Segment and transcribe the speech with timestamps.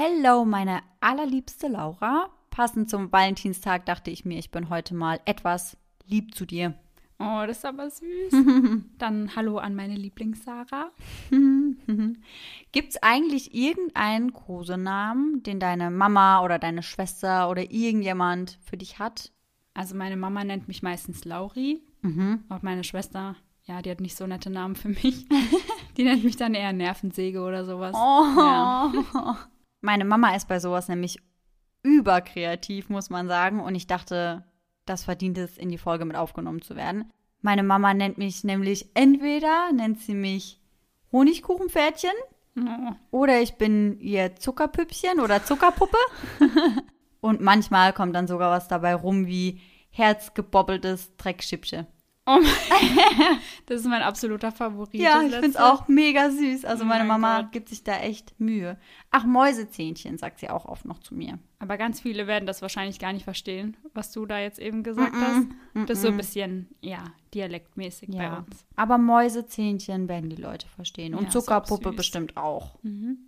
[0.00, 2.28] Hello, meine allerliebste Laura.
[2.50, 5.76] Passend zum Valentinstag dachte ich mir, ich bin heute mal etwas
[6.06, 6.74] lieb zu dir.
[7.18, 8.32] Oh, das ist aber süß.
[8.98, 10.92] Dann hallo an meine Lieblings-Sarah.
[12.70, 19.00] Gibt es eigentlich irgendeinen Kosenamen, den deine Mama oder deine Schwester oder irgendjemand für dich
[19.00, 19.32] hat?
[19.74, 21.82] Also meine Mama nennt mich meistens Lauri.
[22.02, 22.44] Mhm.
[22.48, 23.34] Und meine Schwester,
[23.64, 25.26] ja, die hat nicht so nette Namen für mich.
[25.96, 27.96] die nennt mich dann eher Nervensäge oder sowas.
[27.96, 28.38] Oh.
[28.38, 29.48] Ja.
[29.80, 31.18] Meine Mama ist bei sowas nämlich
[31.82, 33.60] überkreativ, muss man sagen.
[33.60, 34.44] Und ich dachte,
[34.86, 37.12] das verdient es, in die Folge mit aufgenommen zu werden.
[37.40, 40.60] Meine Mama nennt mich nämlich entweder, nennt sie mich
[41.12, 42.12] Honigkuchenpferdchen
[42.60, 42.92] Oh.
[43.10, 45.98] oder ich bin ihr Zuckerpüppchen oder Zuckerpuppe.
[47.20, 49.60] Und manchmal kommt dann sogar was dabei rum wie
[49.90, 51.86] herzgebobbeltes Dreckschippchen.
[52.30, 55.00] Oh mein, das ist mein absoluter Favorit.
[55.00, 56.64] Ja, ich finde es auch mega süß.
[56.66, 57.52] Also Oh meine mein Mama Gott.
[57.52, 58.78] gibt sich da echt Mühe.
[59.10, 61.38] Ach, Mäusezähnchen, sagt sie auch oft noch zu mir.
[61.58, 65.14] Aber ganz viele werden das wahrscheinlich gar nicht verstehen, was du da jetzt eben gesagt
[65.14, 65.88] Mm-mm, hast.
[65.88, 67.02] Das ist so ein bisschen, ja,
[67.34, 68.38] dialektmäßig bei Ja.
[68.46, 68.64] uns.
[68.76, 71.14] Aber Mäusezähnchen werden die Leute verstehen.
[71.14, 72.78] Und Ja, Zuckerpuppe bestimmt auch.
[72.82, 73.18] Mhm.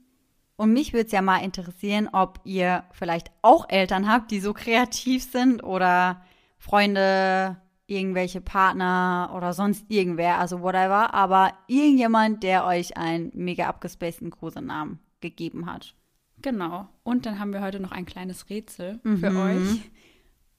[0.56, 4.52] Und mich würde es ja mal interessieren, ob ihr vielleicht auch Eltern habt, die so
[4.52, 6.22] kreativ sind oder
[6.58, 7.56] Freunde,
[7.90, 14.98] irgendwelche Partner oder sonst irgendwer, also whatever, aber irgendjemand, der euch einen mega abgespaceden Kosenamen
[15.20, 15.94] gegeben hat.
[16.42, 16.88] Genau.
[17.02, 19.36] Und dann haben wir heute noch ein kleines Rätsel für Mhm.
[19.36, 19.90] euch.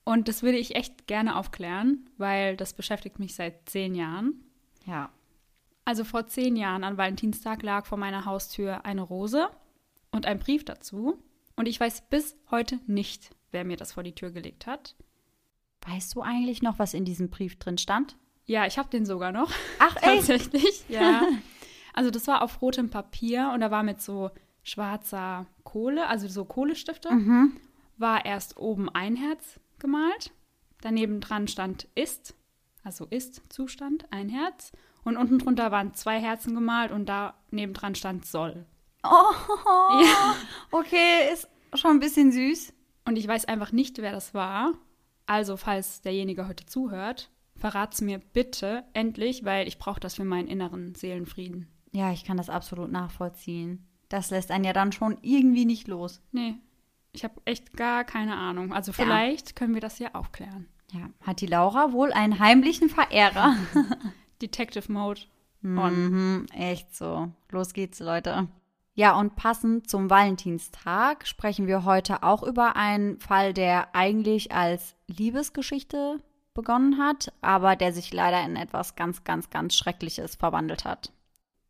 [0.03, 4.33] Und das würde ich echt gerne aufklären, weil das beschäftigt mich seit zehn Jahren.
[4.85, 5.09] Ja.
[5.85, 9.49] Also vor zehn Jahren an Valentinstag lag vor meiner Haustür eine Rose
[10.11, 11.17] und ein Brief dazu.
[11.55, 14.95] Und ich weiß bis heute nicht, wer mir das vor die Tür gelegt hat.
[15.87, 18.15] Weißt du eigentlich noch, was in diesem Brief drin stand?
[18.45, 19.51] Ja, ich habe den sogar noch.
[19.79, 21.27] Ach, Tatsächlich, ja.
[21.93, 24.31] Also das war auf rotem Papier und da war mit so
[24.63, 27.57] schwarzer Kohle, also so Kohlestifte, Mhm.
[27.97, 30.31] war erst oben ein Herz gemalt.
[30.79, 32.33] Daneben dran stand ist,
[32.85, 34.71] also ist Zustand, ein Herz.
[35.03, 38.65] Und unten drunter waren zwei Herzen gemalt und da nebendran stand soll.
[39.03, 39.09] Oh,
[40.01, 40.35] Ja.
[40.71, 42.71] okay, ist schon ein bisschen süß.
[43.05, 44.71] Und ich weiß einfach nicht, wer das war.
[45.25, 50.47] Also, falls derjenige heute zuhört, verrat's mir bitte endlich, weil ich brauche das für meinen
[50.47, 51.67] inneren Seelenfrieden.
[51.91, 53.85] Ja, ich kann das absolut nachvollziehen.
[54.09, 56.21] Das lässt einen ja dann schon irgendwie nicht los.
[56.31, 56.55] Nee,
[57.13, 58.73] ich habe echt gar keine Ahnung.
[58.73, 58.97] Also Ja.
[59.03, 60.67] vielleicht können wir das ja aufklären.
[60.91, 63.55] Ja, hat die Laura wohl einen heimlichen Verehrer?
[64.41, 65.21] Detective Mode.
[65.61, 67.29] Mhm, echt so.
[67.51, 68.47] Los geht's, Leute.
[68.93, 74.95] Ja, und passend zum Valentinstag sprechen wir heute auch über einen Fall, der eigentlich als
[75.07, 76.19] Liebesgeschichte
[76.53, 81.13] begonnen hat, aber der sich leider in etwas ganz, ganz, ganz Schreckliches verwandelt hat.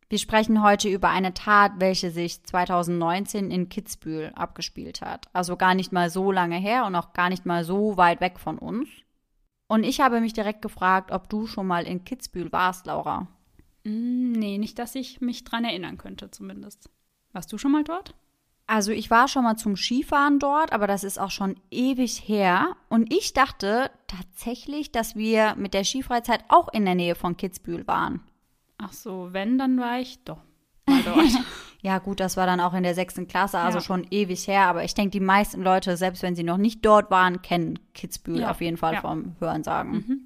[0.08, 5.28] Wir sprechen heute über eine Tat, welche sich 2019 in Kitzbühel abgespielt hat.
[5.32, 8.38] Also gar nicht mal so lange her und auch gar nicht mal so weit weg
[8.38, 8.88] von uns.
[9.68, 13.28] Und ich habe mich direkt gefragt, ob du schon mal in Kitzbühel warst, Laura.
[13.84, 16.90] Mm, nee, nicht, dass ich mich dran erinnern könnte, zumindest.
[17.32, 18.14] Warst du schon mal dort?
[18.66, 22.76] Also ich war schon mal zum Skifahren dort, aber das ist auch schon ewig her.
[22.88, 27.86] Und ich dachte tatsächlich, dass wir mit der Skifreizeit auch in der Nähe von Kitzbühel
[27.86, 28.20] waren.
[28.78, 30.38] Ach so, wenn, dann war ich doch
[30.86, 31.18] mal dort.
[31.84, 33.82] Ja gut, das war dann auch in der sechsten Klasse, also Ja.
[33.84, 34.66] schon ewig her.
[34.68, 38.42] Aber ich denke, die meisten Leute, selbst wenn sie noch nicht dort waren, kennen Kitzbühel
[38.42, 39.00] Ja, auf jeden Fall ja.
[39.00, 39.90] vom Hörensagen.
[39.92, 40.20] Mhm.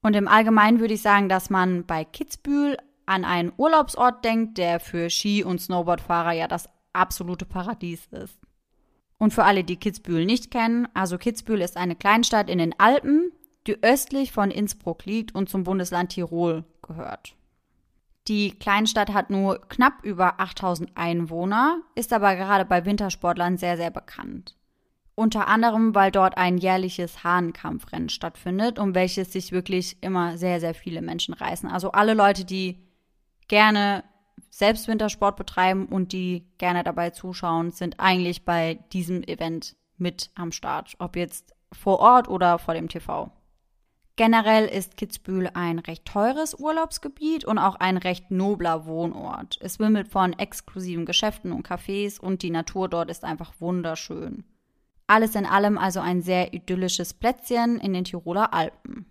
[0.00, 2.78] Und im Allgemeinen würde ich sagen, dass man bei Kitzbühel
[3.12, 8.38] an einen Urlaubsort denkt, der für Ski- und Snowboardfahrer ja das absolute Paradies ist.
[9.18, 13.30] Und für alle, die Kitzbühel nicht kennen, also Kitzbühel ist eine Kleinstadt in den Alpen,
[13.66, 17.36] die östlich von Innsbruck liegt und zum Bundesland Tirol gehört.
[18.28, 23.90] Die Kleinstadt hat nur knapp über 8000 Einwohner, ist aber gerade bei Wintersportlern sehr, sehr
[23.90, 24.56] bekannt.
[25.14, 30.74] Unter anderem, weil dort ein jährliches Hahnenkampfrennen stattfindet, um welches sich wirklich immer sehr, sehr
[30.74, 31.68] viele Menschen reißen.
[31.68, 32.78] Also alle Leute, die
[33.52, 34.02] gerne
[34.48, 40.52] selbst Wintersport betreiben und die gerne dabei zuschauen, sind eigentlich bei diesem Event mit am
[40.52, 40.94] Start.
[40.98, 43.30] Ob jetzt vor Ort oder vor dem TV.
[44.16, 49.58] Generell ist Kitzbühel ein recht teures Urlaubsgebiet und auch ein recht nobler Wohnort.
[49.60, 54.44] Es wimmelt von exklusiven Geschäften und Cafés und die Natur dort ist einfach wunderschön.
[55.06, 59.04] Alles in allem also ein sehr idyllisches Plätzchen in den Tiroler Alpen.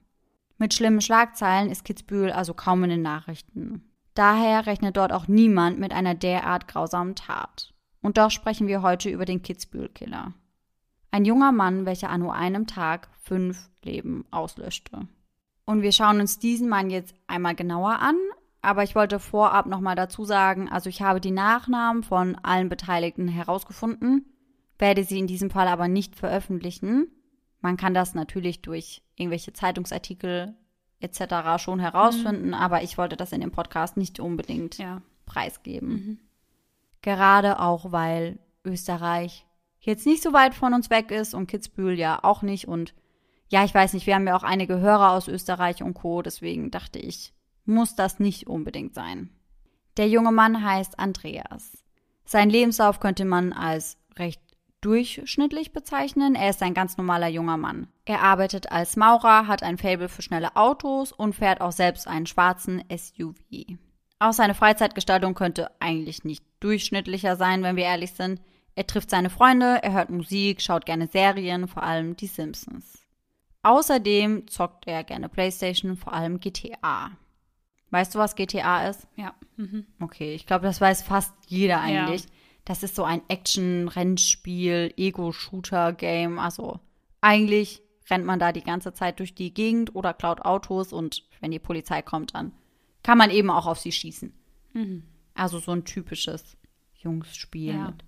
[0.58, 3.91] Mit schlimmen Schlagzeilen ist Kitzbühel also kaum in den Nachrichten.
[4.22, 7.74] Daher rechnet dort auch niemand mit einer derart grausamen Tat.
[8.04, 10.36] Und doch sprechen wir heute über den Kitzbühel-Killer.
[11.10, 15.08] Ein junger Mann, welcher an nur einem Tag fünf Leben auslöschte.
[15.66, 18.16] Und wir schauen uns diesen Mann jetzt einmal genauer an.
[18.62, 23.28] aber ich wollte vorab nochmal dazu sagen, also ich habe die Nachnamen von allen Beteiligten
[23.28, 24.28] herausgefunden,
[24.78, 27.08] werde sie in diesem Fall aber nicht veröffentlichen.
[27.60, 30.54] Man kann das natürlich durch irgendwelche Zeitungsartikel
[31.02, 31.62] etc.
[31.62, 32.54] schon herausfinden, mhm.
[32.54, 35.02] aber ich wollte das in dem Podcast nicht unbedingt ja.
[35.26, 35.90] preisgeben.
[35.90, 36.20] Mhm.
[37.02, 39.46] Gerade auch, weil Österreich
[39.80, 42.68] jetzt nicht so weit von uns weg ist und Kitzbühel ja auch nicht.
[42.68, 42.94] Und
[43.50, 46.22] ja, ich weiß nicht, wir haben ja auch einige Hörer aus Österreich und Co.
[46.22, 47.34] Deswegen dachte ich,
[47.66, 49.30] muss das nicht unbedingt sein.
[49.98, 51.84] Der junge Mann heißt Andreas.
[52.24, 54.42] Sein Lebenslauf könnte man als recht
[54.82, 56.36] durchschnittlich bezeichnen.
[56.36, 57.88] Er ist ein ganz normaler junger Mann.
[58.06, 62.26] Er arbeitet als Maurer, hat ein Faible für schnelle Autos und fährt auch selbst einen
[62.26, 63.78] schwarzen SUV.
[64.20, 68.42] Auch seine Freizeitgestaltung könnte eigentlich nicht durchschnittlicher sein, wenn wir ehrlich sind.
[68.76, 73.00] Er trifft seine Freunde, er hört Musik, schaut gerne Serien, vor allem die Simpsons.
[73.64, 77.12] Außerdem zockt er gerne PlayStation, vor allem GTA.
[77.92, 79.08] Weißt du, was GTA ist?
[79.16, 79.36] Ja.
[79.58, 79.86] Mhm.
[80.00, 82.24] Okay, ich glaube, das weiß fast jeder eigentlich.
[82.24, 82.30] Ja.
[82.66, 86.40] Das ist so ein Action-Rennspiel, Ego-Shooter-Game.
[86.40, 86.80] Also
[87.22, 91.52] eigentlich rennt man da die ganze Zeit durch die Gegend oder klaut Autos und wenn
[91.52, 92.54] die Polizei kommt, dann
[93.04, 94.34] kann man eben auch auf sie schießen.
[94.74, 95.04] Mhm.
[95.34, 96.58] Also so ein typisches
[96.96, 97.86] Jungsspiel ja.
[97.88, 98.04] mit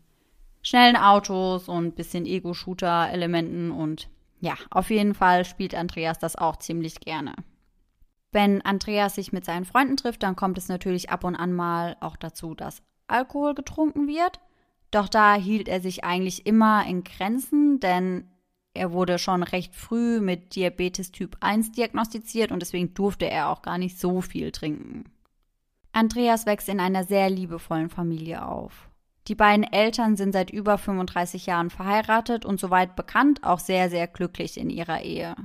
[0.61, 4.09] schnellen Autos und ein bisschen Ego-Shooter-Elementen und
[4.39, 7.33] ja, auf jeden Fall spielt Andreas das auch ziemlich gerne.
[8.31, 11.95] Wenn Andreas sich mit seinen Freunden trifft, dann kommt es natürlich ab und an mal
[12.01, 12.81] auch dazu, dass
[13.13, 14.39] Alkohol getrunken wird.
[14.92, 18.27] Doch da hielt er sich eigentlich immer in Grenzen, denn
[18.74, 23.62] er wurde schon recht früh mit Diabetes Typ 1 diagnostiziert und deswegen durfte er auch
[23.62, 25.06] gar nicht so viel trinken.
[25.92, 28.89] Andreas wächst in einer sehr liebevollen Familie auf.
[29.27, 34.07] Die beiden Eltern sind seit über 35 Jahren verheiratet und soweit bekannt auch sehr, sehr
[34.07, 35.36] glücklich in ihrer Ehe.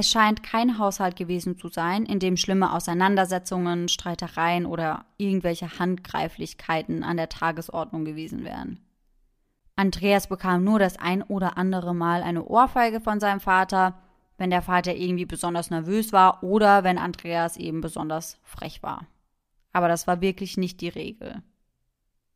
[0.00, 7.02] Es scheint kein Haushalt gewesen zu sein, in dem schlimme Auseinandersetzungen, Streitereien oder irgendwelche Handgreiflichkeiten
[7.02, 8.78] an der Tagesordnung gewesen wären.
[9.74, 13.98] Andreas bekam nur das ein oder andere Mal eine Ohrfeige von seinem Vater,
[14.36, 19.08] wenn der Vater irgendwie besonders nervös war oder wenn Andreas eben besonders frech war.
[19.72, 21.42] Aber das war wirklich nicht die Regel.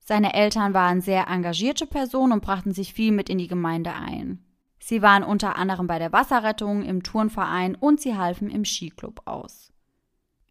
[0.00, 4.44] Seine Eltern waren sehr engagierte Personen und brachten sich viel mit in die Gemeinde ein.
[4.84, 9.73] Sie waren unter anderem bei der Wasserrettung, im Turnverein und sie halfen im Skiclub aus.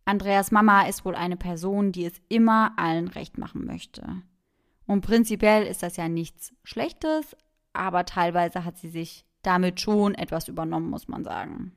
[0.06, 4.22] Andreas Mama ist wohl eine Person, die es immer allen recht machen möchte.
[4.88, 7.36] Und prinzipiell ist das ja nichts Schlechtes,
[7.74, 11.74] aber teilweise hat sie sich damit schon etwas übernommen, muss man sagen.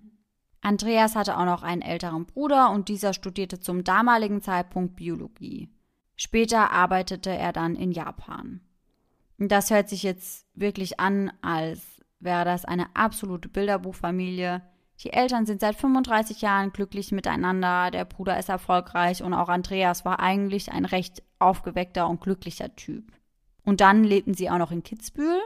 [0.60, 5.70] Andreas hatte auch noch einen älteren Bruder und dieser studierte zum damaligen Zeitpunkt Biologie.
[6.14, 8.60] Später arbeitete er dann in Japan.
[9.38, 11.93] Das hört sich jetzt wirklich an, als
[12.24, 14.62] wäre das eine absolute Bilderbuchfamilie.
[15.00, 20.04] Die Eltern sind seit 35 Jahren glücklich miteinander, der Bruder ist erfolgreich und auch Andreas
[20.04, 23.12] war eigentlich ein recht aufgeweckter und glücklicher Typ.
[23.64, 25.40] Und dann lebten sie auch noch in Kitzbühel,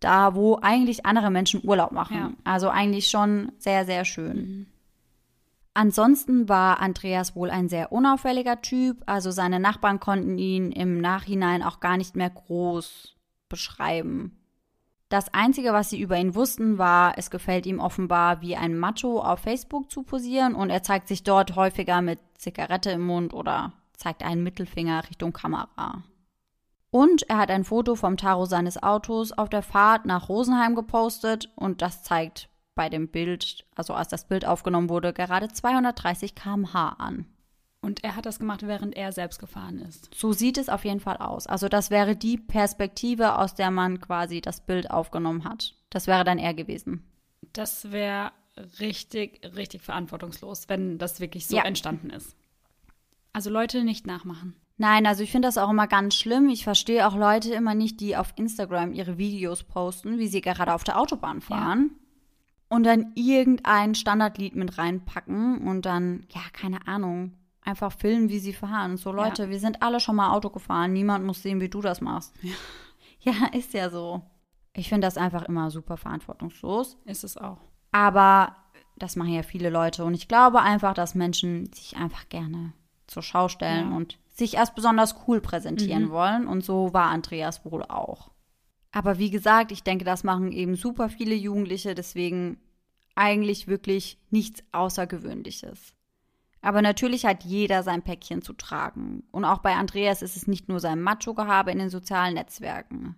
[0.00, 2.16] da wo eigentlich andere Menschen Urlaub machen.
[2.16, 2.32] Ja.
[2.44, 4.36] Also eigentlich schon sehr, sehr schön.
[4.36, 4.66] Mhm.
[5.74, 11.62] Ansonsten war Andreas wohl ein sehr unauffälliger Typ, also seine Nachbarn konnten ihn im Nachhinein
[11.62, 13.16] auch gar nicht mehr groß
[13.48, 14.41] beschreiben.
[15.12, 19.20] Das Einzige, was sie über ihn wussten, war, es gefällt ihm offenbar, wie ein Macho
[19.20, 23.74] auf Facebook zu posieren und er zeigt sich dort häufiger mit Zigarette im Mund oder
[23.92, 26.02] zeigt einen Mittelfinger Richtung Kamera.
[26.88, 31.50] Und er hat ein Foto vom Taro seines Autos auf der Fahrt nach Rosenheim gepostet
[31.56, 36.88] und das zeigt bei dem Bild, also als das Bild aufgenommen wurde, gerade 230 km/h
[36.98, 37.26] an.
[37.82, 40.08] Und er hat das gemacht, während er selbst gefahren ist.
[40.14, 41.48] So sieht es auf jeden Fall aus.
[41.48, 45.74] Also das wäre die Perspektive, aus der man quasi das Bild aufgenommen hat.
[45.90, 47.02] Das wäre dann er gewesen.
[47.52, 48.30] Das wäre
[48.78, 51.64] richtig, richtig verantwortungslos, wenn das wirklich so ja.
[51.64, 52.36] entstanden ist.
[53.32, 54.54] Also Leute nicht nachmachen.
[54.78, 56.48] Nein, also ich finde das auch immer ganz schlimm.
[56.48, 60.72] Ich verstehe auch Leute immer nicht, die auf Instagram ihre Videos posten, wie sie gerade
[60.72, 61.90] auf der Autobahn fahren.
[61.92, 62.76] Ja.
[62.76, 68.52] Und dann irgendein Standardlied mit reinpacken und dann, ja, keine Ahnung, einfach filmen, wie sie
[68.52, 68.96] fahren.
[68.96, 69.50] So, Leute, ja.
[69.50, 70.92] wir sind alle schon mal Auto gefahren.
[70.92, 72.34] Niemand muss sehen, wie du das machst.
[72.42, 72.52] Ja,
[73.32, 74.22] ja ist ja so.
[74.74, 76.98] Ich finde das einfach immer super verantwortungslos.
[77.04, 77.58] Ist es auch.
[77.90, 78.56] Aber
[78.96, 80.04] das machen ja viele Leute.
[80.04, 82.72] Und ich glaube einfach, dass Menschen sich einfach gerne
[83.06, 83.96] zur Schau stellen ja.
[83.96, 86.10] und sich erst besonders cool präsentieren mhm.
[86.10, 86.46] wollen.
[86.46, 88.30] Und so war Andreas wohl auch.
[88.92, 91.94] Aber wie gesagt, ich denke, das machen eben super viele Jugendliche.
[91.94, 92.58] Deswegen
[93.14, 95.94] eigentlich wirklich nichts Außergewöhnliches.
[96.62, 99.24] Aber natürlich hat jeder sein Päckchen zu tragen.
[99.32, 103.16] Und auch bei Andreas ist es nicht nur sein Macho-Gehabe in den sozialen Netzwerken.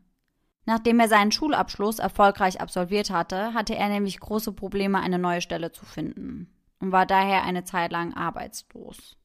[0.64, 5.72] Nachdem er seinen Schulabschluss erfolgreich absolviert hatte, hatte er nämlich große Probleme, eine neue Stelle
[5.72, 9.18] zu finden und war daher eine Zeit lang arbeitslos.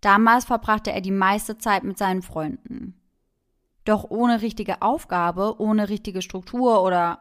[0.00, 3.00] Damals verbrachte er die meiste Zeit mit seinen Freunden.
[3.84, 7.20] Doch ohne richtige Aufgabe, ohne richtige Struktur oder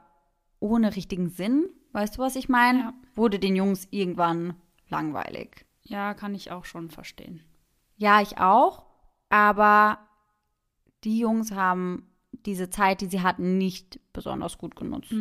[0.59, 2.93] ohne richtigen Sinn, weißt du, was ich meine, Ja.
[3.13, 4.55] wurde den Jungs irgendwann
[4.89, 5.65] langweilig.
[5.83, 7.41] Ja, kann ich auch schon verstehen.
[7.97, 8.85] Ja, ich auch,
[9.29, 9.99] aber
[11.03, 12.09] die Jungs haben
[12.45, 15.13] diese Zeit, die sie hatten, nicht besonders gut genutzt.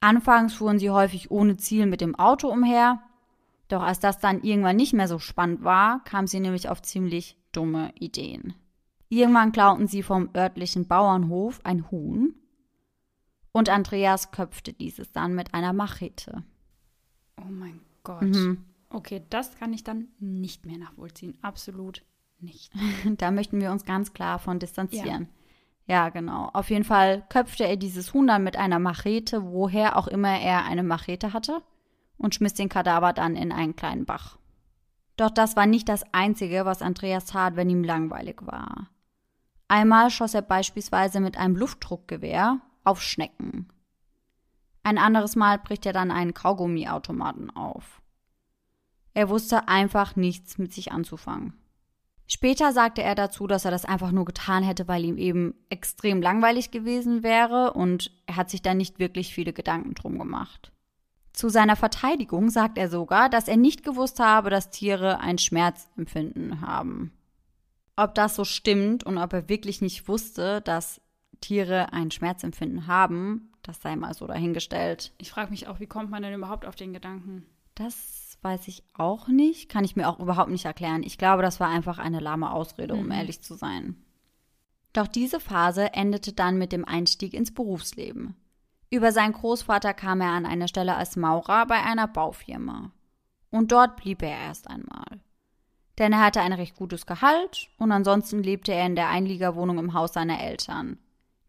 [0.00, 3.02] Anfangs fuhren sie häufig ohne Ziel mit dem Auto umher,
[3.68, 7.36] doch als das dann irgendwann nicht mehr so spannend war, kamen sie nämlich auf ziemlich
[7.52, 8.54] dumme Ideen.
[9.08, 12.34] Irgendwann klauten sie vom örtlichen Bauernhof ein Huhn
[13.52, 16.44] und Andreas köpfte dieses dann mit einer Machete.
[17.40, 18.22] Oh mein Gott.
[18.22, 18.64] Mhm.
[18.90, 21.36] Okay, das kann ich dann nicht mehr nachvollziehen.
[21.42, 22.04] Absolut
[22.40, 22.72] nicht.
[23.18, 25.28] Da möchten wir uns ganz klar von distanzieren.
[25.86, 26.08] Ja.
[26.10, 26.50] genau.
[26.52, 30.64] Auf jeden Fall köpfte er dieses Huhn dann mit einer Machete, woher auch immer er
[30.64, 31.62] eine Machete hatte,
[32.16, 34.38] und schmiss den Kadaver dann in einen kleinen Bach.
[35.16, 38.88] Doch das war nicht das Einzige, was Andreas tat, wenn ihm langweilig war.
[39.66, 43.68] Einmal schoss er beispielsweise mit einem Luftdruckgewehr auf Schnecken.
[44.82, 48.00] Ein anderes Mal bricht er dann einen Kaugummiautomaten auf.
[49.18, 51.52] Er wusste einfach nichts mit sich anzufangen.
[52.28, 56.22] Später sagte er dazu, dass er das einfach nur getan hätte, weil ihm eben extrem
[56.22, 60.70] langweilig gewesen wäre und er hat sich da nicht wirklich viele Gedanken drum gemacht.
[61.32, 66.60] Zu seiner Verteidigung sagt er sogar, dass er nicht gewusst habe, dass Tiere ein Schmerzempfinden
[66.60, 67.10] haben.
[67.96, 71.00] Ob das so stimmt und ob er wirklich nicht wusste, dass
[71.40, 75.12] Tiere ein Schmerzempfinden haben, das sei mal so dahingestellt.
[75.18, 77.46] Ich frage mich auch, wie kommt man denn überhaupt auf den Gedanken?
[77.74, 79.68] Das weiß ich auch nicht.
[79.68, 81.02] Kann ich mir auch überhaupt nicht erklären.
[81.02, 83.12] Ich glaube, das war einfach eine lahme Ausrede, um Mhm.
[83.12, 83.96] ehrlich zu sein.
[84.92, 88.34] Doch diese Phase endete dann mit dem Einstieg ins Berufsleben.
[88.90, 92.90] Über seinen Großvater kam er an eine Stelle als Maurer bei einer Baufirma.
[93.50, 95.20] Und dort blieb er erst einmal.
[95.98, 99.94] Denn er hatte ein recht gutes Gehalt und ansonsten lebte er in der Einliegerwohnung im
[99.94, 100.98] Haus seiner Eltern.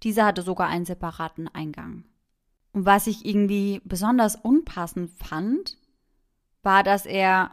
[0.03, 2.05] Diese hatte sogar einen separaten Eingang.
[2.71, 5.77] Und was ich irgendwie besonders unpassend fand,
[6.63, 7.51] war, dass er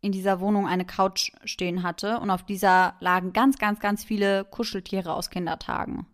[0.00, 4.44] in dieser Wohnung eine Couch stehen hatte und auf dieser lagen ganz, ganz, ganz viele
[4.44, 6.06] Kuscheltiere aus Kindertagen.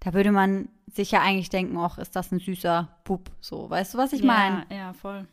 [0.00, 3.68] Da würde man sich ja eigentlich denken, ach, ist das ein süßer Bub, so.
[3.68, 4.64] Weißt du, was ich meine?
[4.70, 5.28] Ja, ja, voll.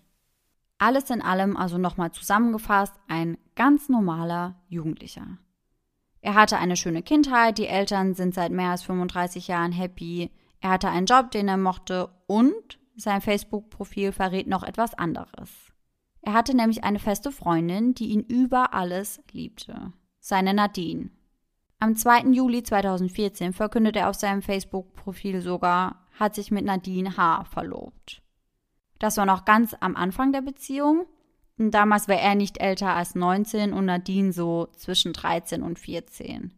[0.77, 5.37] Alles in allem, also nochmal zusammengefasst, ein ganz normaler Jugendlicher.
[6.19, 10.71] Er hatte eine schöne Kindheit, die Eltern sind seit mehr als 35 Jahren happy, er
[10.71, 15.72] hatte einen Job, den er mochte und sein Facebook-Profil verrät noch etwas anderes.
[16.23, 19.91] Er hatte nämlich eine feste Freundin, die ihn über alles liebte.
[20.19, 21.09] Seine Nadine.
[21.79, 22.31] Am 2.
[22.31, 27.43] Juli 2014 verkündet er auf seinem Facebook-Profil sogar, hat sich mit Nadine H.
[27.43, 28.21] verlobt.
[28.99, 31.05] Das war noch ganz am Anfang der Beziehung.
[31.57, 36.53] Und damals war er nicht älter als 19 und Nadine so zwischen 13 und 14.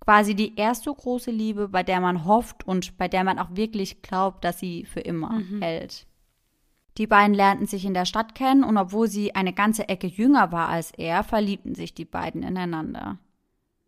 [0.00, 4.02] Quasi die erste große Liebe, bei der man hofft und bei der man auch wirklich
[4.02, 6.06] glaubt, dass sie für immer hält.
[6.96, 10.52] Die beiden lernten sich in der Stadt kennen und obwohl sie eine ganze Ecke jünger
[10.52, 13.18] war als er, verliebten sich die beiden ineinander.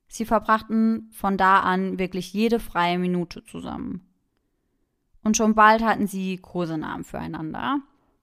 [0.08, 4.06] Sie verbrachten von da an wirklich jede freie Minute zusammen.
[5.22, 7.80] Und schon bald hatten sie Kosenamen füreinander.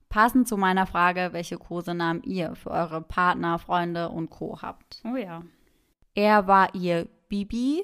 [0.10, 4.62] Passend zu meiner Frage, welche Kosenamen ihr für eure Partner, Freunde und Co.
[4.62, 5.02] habt.
[5.04, 5.44] Oh ja.
[6.14, 7.84] Er war ihr Bibi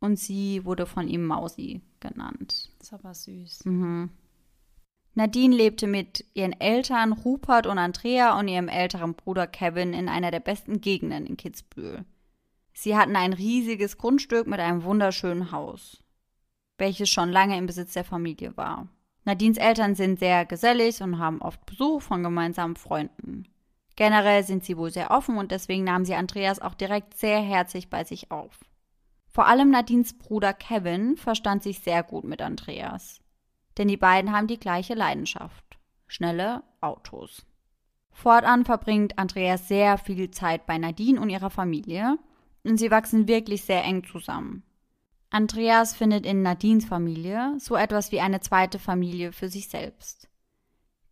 [0.00, 2.70] und sie wurde von ihm Mausi genannt.
[2.78, 3.64] Das ist aber süß.
[3.64, 4.10] Mhm.
[5.16, 10.30] Nadine lebte mit ihren Eltern Rupert und Andrea und ihrem älteren Bruder Kevin in einer
[10.30, 12.04] der besten Gegenden in Kitzbühel.
[12.74, 16.04] Sie hatten ein riesiges Grundstück mit einem wunderschönen Haus,
[16.76, 18.88] welches schon lange im Besitz der Familie war.
[19.24, 23.48] Nadines Eltern sind sehr gesellig und haben oft Besuch von gemeinsamen Freunden.
[23.96, 27.88] Generell sind sie wohl sehr offen und deswegen nahmen sie Andreas auch direkt sehr herzlich
[27.88, 28.60] bei sich auf.
[29.28, 33.22] Vor allem Nadines Bruder Kevin verstand sich sehr gut mit Andreas.
[33.78, 35.64] Denn die beiden haben die gleiche Leidenschaft.
[36.06, 37.44] Schnelle Autos.
[38.12, 42.18] Fortan verbringt Andreas sehr viel Zeit bei Nadine und ihrer Familie
[42.64, 44.62] und sie wachsen wirklich sehr eng zusammen.
[45.30, 50.28] Andreas findet in Nadines Familie so etwas wie eine zweite Familie für sich selbst.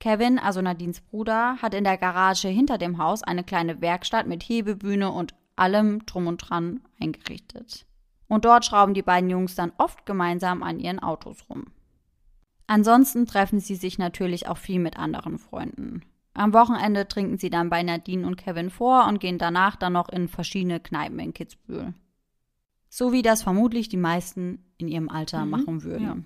[0.00, 4.42] Kevin, also Nadines Bruder, hat in der Garage hinter dem Haus eine kleine Werkstatt mit
[4.42, 7.87] Hebebühne und allem drum und dran eingerichtet.
[8.28, 11.66] Und dort schrauben die beiden Jungs dann oft gemeinsam an ihren Autos rum.
[12.66, 16.02] Ansonsten treffen sie sich natürlich auch viel mit anderen Freunden.
[16.33, 20.09] Am Wochenende trinken sie dann bei Nadine und Kevin vor und gehen danach dann noch
[20.09, 21.94] in verschiedene Kneipen in Kitzbühel.
[22.88, 26.04] So wie das vermutlich die meisten in ihrem Alter Mhm, machen würden.
[26.04, 26.16] ja.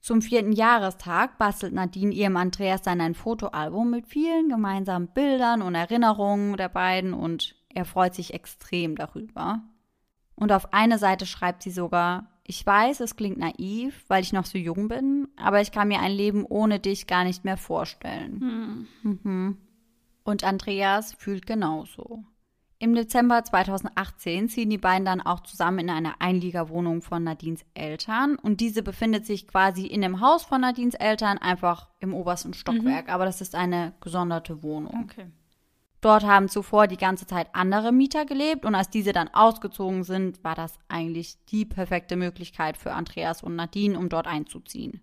[0.00, 5.74] Zum vierten Jahrestag bastelt Nadine ihrem Andreas dann ein Fotoalbum mit vielen gemeinsamen Bildern und
[5.74, 9.60] Erinnerungen der beiden und er freut sich extrem darüber.
[10.36, 14.46] Und auf eine Seite schreibt sie sogar, ich weiß, es klingt naiv, weil ich noch
[14.46, 18.86] so jung bin, aber ich kann mir ein Leben ohne dich gar nicht mehr vorstellen.
[19.02, 19.18] Hm.
[19.22, 19.56] Mhm.
[20.24, 22.24] Und Andreas fühlt genauso.
[22.78, 28.36] Im Dezember 2018 ziehen die beiden dann auch zusammen in eine Einliegerwohnung von Nadines Eltern.
[28.36, 33.08] Und diese befindet sich quasi in dem Haus von Nadines Eltern, einfach im obersten Stockwerk.
[33.08, 33.12] Mhm.
[33.12, 35.04] Aber das ist eine gesonderte Wohnung.
[35.04, 35.26] Okay.
[36.00, 40.44] Dort haben zuvor die ganze Zeit andere Mieter gelebt und als diese dann ausgezogen sind,
[40.44, 45.00] war das eigentlich die perfekte Möglichkeit für Andreas und Nadine, um dort einzuziehen.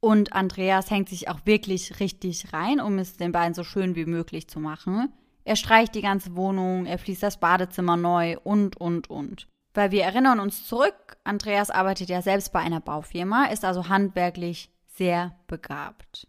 [0.00, 4.06] Und Andreas hängt sich auch wirklich richtig rein, um es den beiden so schön wie
[4.06, 5.12] möglich zu machen.
[5.44, 9.48] Er streicht die ganze Wohnung, er fließt das Badezimmer neu und, und, und.
[9.74, 14.70] Weil wir erinnern uns zurück, Andreas arbeitet ja selbst bei einer Baufirma, ist also handwerklich
[14.86, 16.26] sehr begabt.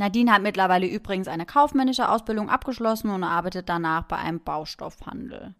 [0.00, 5.54] Nadine hat mittlerweile übrigens eine kaufmännische Ausbildung abgeschlossen und arbeitet danach bei einem Baustoffhandel.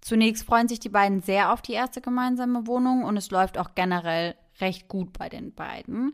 [0.00, 3.74] Zunächst freuen sich die beiden sehr auf die erste gemeinsame Wohnung und es läuft auch
[3.74, 6.12] generell recht gut bei den beiden.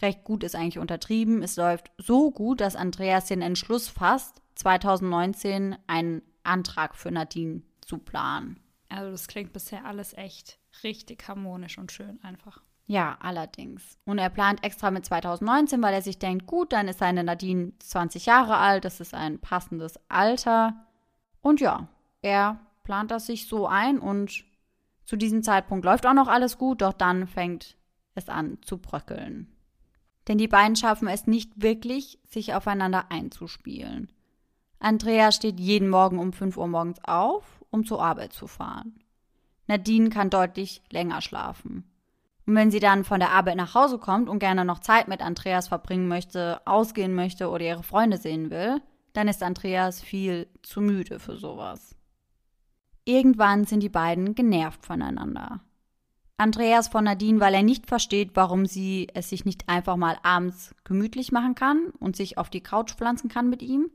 [0.00, 1.42] Recht gut ist eigentlich untertrieben.
[1.42, 7.98] Es läuft so gut, dass Andreas den Entschluss fasst, 2019 einen Antrag für Nadine zu
[7.98, 8.60] planen.
[8.88, 12.62] Also das klingt bisher alles echt richtig harmonisch und schön einfach.
[12.86, 13.98] Ja, allerdings.
[14.04, 17.72] Und er plant extra mit 2019, weil er sich denkt, gut, dann ist seine Nadine
[17.78, 20.74] 20 Jahre alt, das ist ein passendes Alter.
[21.40, 21.88] Und ja,
[22.20, 24.44] er plant das sich so ein und
[25.06, 27.76] zu diesem Zeitpunkt läuft auch noch alles gut, doch dann fängt
[28.14, 29.50] es an zu bröckeln.
[30.28, 34.10] Denn die beiden schaffen es nicht wirklich, sich aufeinander einzuspielen.
[34.78, 39.00] Andrea steht jeden Morgen um 5 Uhr morgens auf, um zur Arbeit zu fahren.
[39.66, 41.90] Nadine kann deutlich länger schlafen.
[42.46, 45.22] Und wenn sie dann von der Arbeit nach Hause kommt und gerne noch Zeit mit
[45.22, 48.82] Andreas verbringen möchte, ausgehen möchte oder ihre Freunde sehen will,
[49.14, 51.96] dann ist Andreas viel zu müde für sowas.
[53.04, 55.60] Irgendwann sind die beiden genervt voneinander.
[56.36, 60.74] Andreas von Nadine, weil er nicht versteht, warum sie es sich nicht einfach mal abends
[60.82, 63.90] gemütlich machen kann und sich auf die Couch pflanzen kann mit ihm.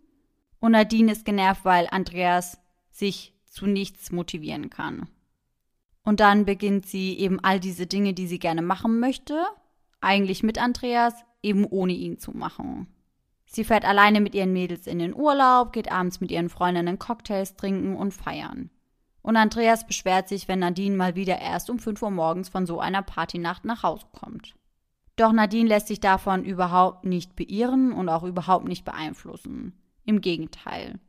[0.59, 2.59] Und Nadine ist genervt, weil Andreas
[2.91, 5.09] sich zu nichts motivieren kann.
[6.09, 9.45] Und dann beginnt sie eben all diese Dinge, die sie gerne machen möchte,
[10.01, 12.87] eigentlich mit Andreas, eben ohne ihn zu machen.
[13.45, 17.57] Sie fährt alleine mit ihren Mädels in den Urlaub, geht abends mit ihren Freundinnen Cocktails
[17.57, 18.71] trinken und feiern.
[19.21, 22.79] Und Andreas beschwert sich, wenn Nadine mal wieder erst um 5 Uhr morgens von so
[22.79, 24.55] einer Partynacht nach Hause kommt.
[25.15, 29.73] Doch Nadine lässt sich davon überhaupt nicht beirren und auch überhaupt nicht beeinflussen.
[30.05, 30.99] Im Gegenteil.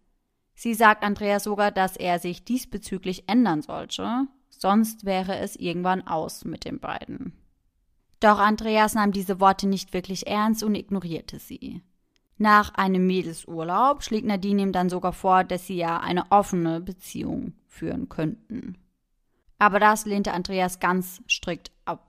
[0.55, 4.27] Sie sagt Andreas sogar, dass er sich diesbezüglich ändern sollte,
[4.61, 7.33] sonst wäre es irgendwann aus mit den beiden.
[8.21, 11.83] Doch Andreas nahm diese Worte nicht wirklich ernst und ignorierte sie.
[12.37, 17.55] Nach einem Mädelsurlaub schlägt Nadine ihm dann sogar vor, dass sie ja eine offene Beziehung
[17.67, 18.77] führen könnten.
[19.59, 22.07] Aber das lehnte Andreas ganz strikt ab.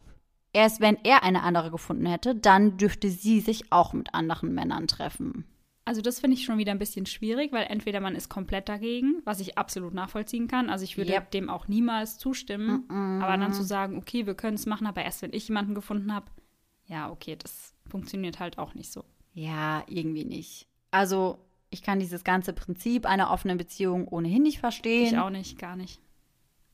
[0.53, 4.87] Erst wenn er eine andere gefunden hätte, dann dürfte sie sich auch mit anderen Männern
[4.87, 5.45] treffen.
[5.83, 9.21] Also das finde ich schon wieder ein bisschen schwierig, weil entweder man ist komplett dagegen,
[9.25, 10.69] was ich absolut nachvollziehen kann.
[10.69, 11.31] Also ich würde yep.
[11.31, 12.85] dem auch niemals zustimmen.
[12.87, 13.23] Mm -mm.
[13.23, 16.13] Aber dann zu sagen, okay, wir können es machen, aber erst wenn ich jemanden gefunden
[16.13, 16.27] habe,
[16.85, 19.03] ja, okay, das funktioniert halt auch nicht so.
[19.33, 20.67] Ja, irgendwie nicht.
[20.91, 21.39] Also
[21.69, 25.07] ich kann dieses ganze Prinzip einer offenen Beziehung ohnehin nicht verstehen.
[25.07, 25.99] Ich auch nicht, gar nicht.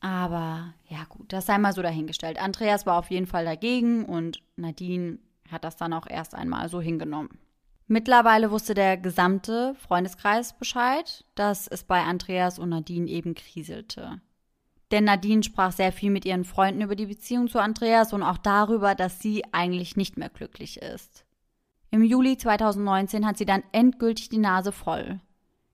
[0.00, 2.40] Aber ja gut, das sei mal so dahingestellt.
[2.40, 5.18] Andreas war auf jeden Fall dagegen und Nadine
[5.50, 7.38] hat das dann auch erst einmal so hingenommen.
[7.90, 14.20] Mittlerweile wusste der gesamte Freundeskreis Bescheid, dass es bei Andreas und Nadine eben kriselte.
[14.90, 18.36] Denn Nadine sprach sehr viel mit ihren Freunden über die Beziehung zu Andreas und auch
[18.36, 21.24] darüber, dass sie eigentlich nicht mehr glücklich ist.
[21.90, 25.20] Im Juli 2019 hat sie dann endgültig die Nase voll.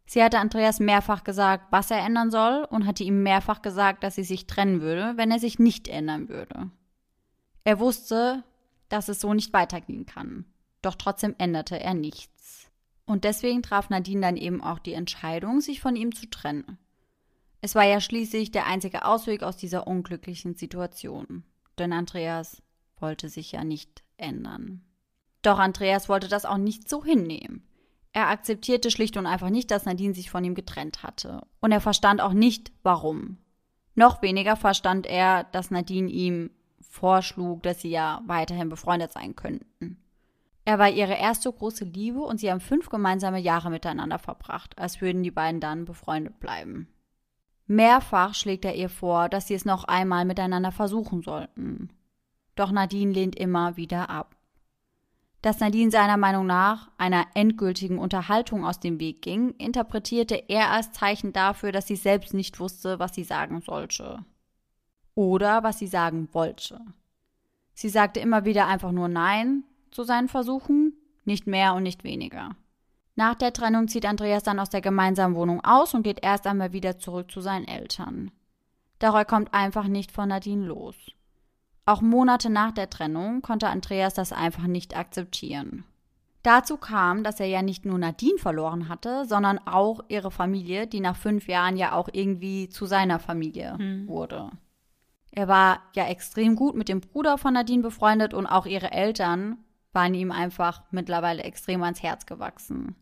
[0.06, 4.14] Sie hatte Andreas mehrfach gesagt, was er ändern soll und hatte ihm mehrfach gesagt, dass
[4.14, 6.70] sie sich trennen würde, wenn er sich nicht ändern würde.
[7.64, 8.44] Er wusste,
[8.88, 10.44] dass es so nicht weitergehen kann.
[10.84, 12.70] Doch trotzdem änderte er nichts.
[13.06, 16.78] Und deswegen traf Nadine dann eben auch die Entscheidung, sich von ihm zu trennen.
[17.62, 21.44] Es war ja schließlich der einzige Ausweg aus dieser unglücklichen Situation.
[21.78, 22.62] Denn Andreas
[22.98, 24.84] wollte sich ja nicht ändern.
[25.40, 27.66] Doch Andreas wollte das auch nicht so hinnehmen.
[28.12, 31.46] Er akzeptierte schlicht und einfach nicht, dass Nadine sich von ihm getrennt hatte.
[31.60, 33.38] Und er verstand auch nicht, warum.
[33.94, 40.03] Noch weniger verstand er, dass Nadine ihm vorschlug, dass sie ja weiterhin befreundet sein könnten.
[40.64, 45.00] Er war ihre erste große Liebe und sie haben fünf gemeinsame Jahre miteinander verbracht, als
[45.00, 46.88] würden die beiden dann befreundet bleiben.
[47.66, 51.90] Mehrfach schlägt er ihr vor, dass sie es noch einmal miteinander versuchen sollten.
[52.56, 54.36] Doch Nadine lehnt immer wieder ab.
[55.42, 60.92] Dass Nadine seiner Meinung nach einer endgültigen Unterhaltung aus dem Weg ging, interpretierte er als
[60.92, 64.24] Zeichen dafür, dass sie selbst nicht wusste, was sie sagen sollte.
[65.14, 66.80] Oder was sie sagen wollte.
[67.74, 70.92] Sie sagte immer wieder einfach nur Nein zu seinen Versuchen,
[71.24, 72.50] nicht mehr und nicht weniger.
[73.16, 76.72] Nach der Trennung zieht Andreas dann aus der gemeinsamen Wohnung aus und geht erst einmal
[76.72, 78.32] wieder zurück zu seinen Eltern.
[78.98, 80.96] Er kommt einfach nicht von Nadine los.
[81.86, 85.84] Auch Monate nach der Trennung konnte Andreas das einfach nicht akzeptieren.
[86.42, 91.00] Dazu kam, dass er ja nicht nur Nadine verloren hatte, sondern auch ihre Familie, die
[91.00, 94.08] nach fünf Jahren ja auch irgendwie zu seiner Familie mhm.
[94.08, 94.50] wurde.
[95.30, 99.58] Er war ja extrem gut mit dem Bruder von Nadine befreundet und auch ihre Eltern
[99.94, 102.96] waren ihm einfach mittlerweile extrem ans Herz gewachsen.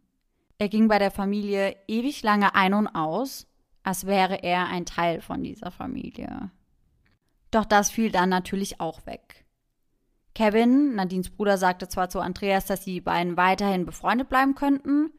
[0.59, 3.47] Er ging bei der Familie ewig lange ein und aus,
[3.83, 6.51] als wäre er ein Teil von dieser Familie.
[7.51, 9.45] Doch das fiel dann natürlich auch weg.
[10.35, 15.11] Kevin, Nadines Bruder, sagte zwar zu Andreas, dass die beiden weiterhin befreundet bleiben könnten,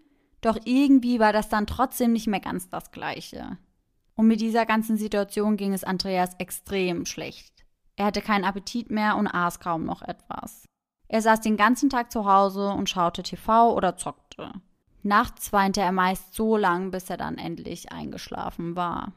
[0.41, 3.57] doch irgendwie war das dann trotzdem nicht mehr ganz das Gleiche.
[4.15, 7.65] Und mit dieser ganzen Situation ging es Andreas extrem schlecht.
[7.95, 10.65] Er hatte keinen Appetit mehr und aß kaum noch etwas.
[11.13, 14.51] Er saß den ganzen Tag zu Hause und schaute TV oder zockte.
[15.03, 19.13] Nachts weinte er meist so lang, bis er dann endlich eingeschlafen war.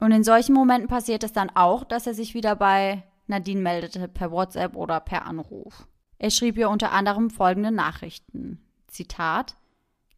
[0.00, 4.08] Und in solchen Momenten passiert es dann auch, dass er sich wieder bei Nadine meldete
[4.08, 5.86] per WhatsApp oder per Anruf.
[6.18, 8.60] Er schrieb ihr unter anderem folgende Nachrichten.
[8.88, 9.54] Zitat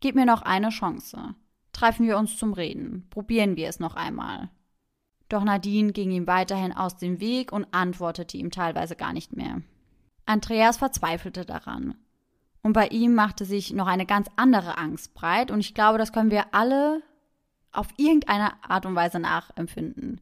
[0.01, 1.35] Gib mir noch eine Chance.
[1.75, 3.07] Treffen wir uns zum Reden.
[3.11, 4.49] Probieren wir es noch einmal.
[5.29, 9.61] Doch Nadine ging ihm weiterhin aus dem Weg und antwortete ihm teilweise gar nicht mehr.
[10.33, 11.95] Andreas verzweifelte daran.
[12.63, 15.51] Und bei ihm machte sich noch eine ganz andere Angst breit.
[15.51, 17.03] Und ich glaube, das können wir alle
[17.73, 20.21] auf irgendeine Art und Weise nachempfinden.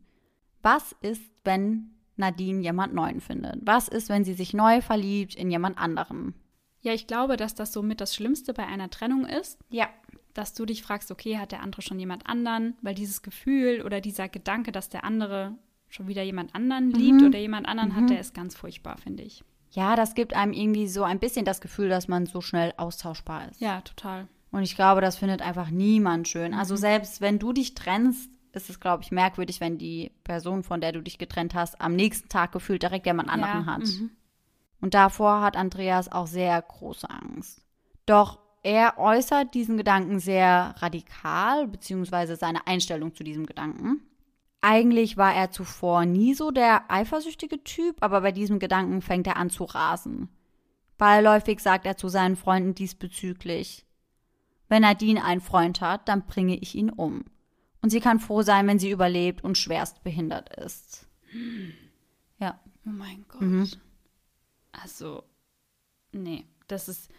[0.62, 3.58] Was ist, wenn Nadine jemand Neuen findet?
[3.62, 6.34] Was ist, wenn sie sich neu verliebt in jemand anderen?
[6.82, 9.58] Ja, ich glaube, dass das somit das Schlimmste bei einer Trennung ist.
[9.68, 9.88] Ja.
[10.32, 12.76] Dass du dich fragst, okay, hat der andere schon jemand anderen?
[12.82, 17.26] Weil dieses Gefühl oder dieser Gedanke, dass der andere schon wieder jemand anderen liebt mhm.
[17.26, 17.96] oder jemand anderen mhm.
[17.96, 19.42] hat, der ist ganz furchtbar, finde ich.
[19.70, 23.48] Ja, das gibt einem irgendwie so ein bisschen das Gefühl, dass man so schnell austauschbar
[23.50, 23.60] ist.
[23.60, 24.26] Ja, total.
[24.50, 26.54] Und ich glaube, das findet einfach niemand schön.
[26.54, 26.78] Also mhm.
[26.78, 30.90] selbst wenn du dich trennst, ist es, glaube ich, merkwürdig, wenn die Person, von der
[30.90, 33.82] du dich getrennt hast, am nächsten Tag gefühlt direkt jemand anderen ja, hat.
[33.82, 34.10] Mhm.
[34.80, 37.62] Und davor hat Andreas auch sehr große Angst.
[38.06, 44.02] Doch er äußert diesen Gedanken sehr radikal, beziehungsweise seine Einstellung zu diesem Gedanken.
[44.62, 49.36] Eigentlich war er zuvor nie so der eifersüchtige Typ, aber bei diesem Gedanken fängt er
[49.36, 50.28] an zu rasen.
[50.98, 53.86] Beiläufig sagt er zu seinen Freunden diesbezüglich
[54.68, 57.24] Wenn Nadine einen Freund hat, dann bringe ich ihn um.
[57.82, 61.08] Und sie kann froh sein, wenn sie überlebt und schwerst behindert ist.
[62.38, 62.60] Ja.
[62.86, 63.40] Oh mein Gott.
[63.40, 63.70] Mhm.
[64.72, 65.24] Also,
[66.12, 67.10] nee, das ist,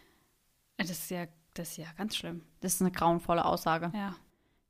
[0.78, 2.44] das ist ja, das ist ja ganz schlimm.
[2.62, 3.92] Das ist eine grauenvolle Aussage.
[3.94, 4.16] Ja.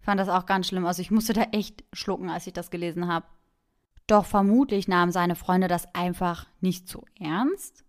[0.01, 0.87] Ich fand das auch ganz schlimm.
[0.87, 3.27] Also ich musste da echt schlucken, als ich das gelesen habe.
[4.07, 7.85] Doch vermutlich nahmen seine Freunde das einfach nicht so ernst.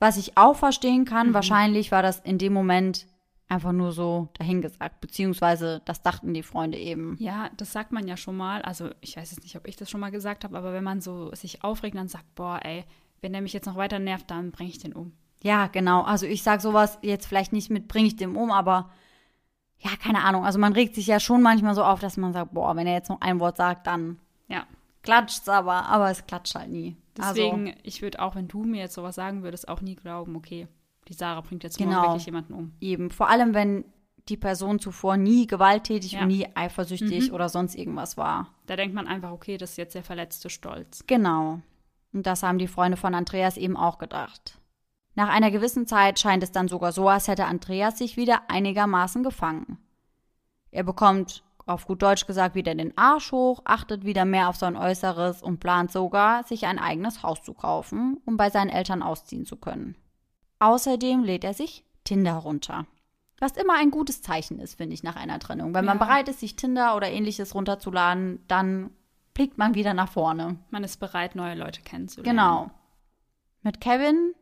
[0.00, 1.34] Was ich auch verstehen kann, mhm.
[1.34, 3.06] wahrscheinlich war das in dem Moment
[3.48, 7.16] einfach nur so dahingesagt, beziehungsweise das dachten die Freunde eben.
[7.20, 8.62] Ja, das sagt man ja schon mal.
[8.62, 11.00] Also ich weiß jetzt nicht, ob ich das schon mal gesagt habe, aber wenn man
[11.00, 12.84] so sich aufregt und sagt, boah, ey,
[13.20, 15.12] wenn der mich jetzt noch weiter nervt, dann bringe ich den um.
[15.44, 16.02] Ja, genau.
[16.02, 18.90] Also ich sage sowas jetzt vielleicht nicht mit bringe ich den um, aber
[19.82, 20.44] ja, keine Ahnung.
[20.44, 22.94] Also man regt sich ja schon manchmal so auf, dass man sagt, boah, wenn er
[22.94, 24.18] jetzt noch ein Wort sagt, dann
[24.48, 24.64] ja.
[25.02, 26.96] klatscht's aber, aber es klatscht halt nie.
[27.16, 30.36] Deswegen, also, ich würde auch, wenn du mir jetzt sowas sagen würdest, auch nie glauben,
[30.36, 30.68] okay,
[31.08, 32.72] die Sarah bringt jetzt genau, wirklich jemanden um.
[32.80, 33.84] Eben, vor allem wenn
[34.28, 36.22] die Person zuvor nie gewalttätig ja.
[36.22, 37.34] und nie eifersüchtig mhm.
[37.34, 38.54] oder sonst irgendwas war.
[38.66, 41.04] Da denkt man einfach, okay, das ist jetzt der verletzte Stolz.
[41.08, 41.60] Genau.
[42.12, 44.58] Und das haben die Freunde von Andreas eben auch gedacht.
[45.14, 49.22] Nach einer gewissen Zeit scheint es dann sogar so, als hätte Andreas sich wieder einigermaßen
[49.22, 49.78] gefangen.
[50.70, 54.76] Er bekommt, auf gut Deutsch gesagt, wieder den Arsch hoch, achtet wieder mehr auf sein
[54.76, 59.44] Äußeres und plant sogar, sich ein eigenes Haus zu kaufen, um bei seinen Eltern ausziehen
[59.44, 59.96] zu können.
[60.58, 62.86] Außerdem lädt er sich Tinder runter.
[63.38, 65.74] Was immer ein gutes Zeichen ist, finde ich, nach einer Trennung.
[65.74, 65.90] Wenn ja.
[65.90, 68.90] man bereit ist, sich Tinder oder ähnliches runterzuladen, dann
[69.34, 70.58] blickt man wieder nach vorne.
[70.70, 72.36] Man ist bereit, neue Leute kennenzulernen.
[72.36, 72.70] Genau.
[73.62, 74.34] Mit Kevin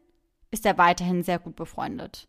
[0.51, 2.29] ist er weiterhin sehr gut befreundet.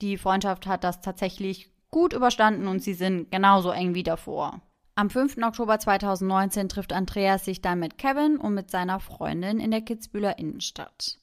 [0.00, 4.60] Die Freundschaft hat das tatsächlich gut überstanden und sie sind genauso eng wie davor.
[4.96, 5.38] Am 5.
[5.42, 10.38] Oktober 2019 trifft Andreas sich dann mit Kevin und mit seiner Freundin in der Kitzbühler
[10.38, 11.18] Innenstadt.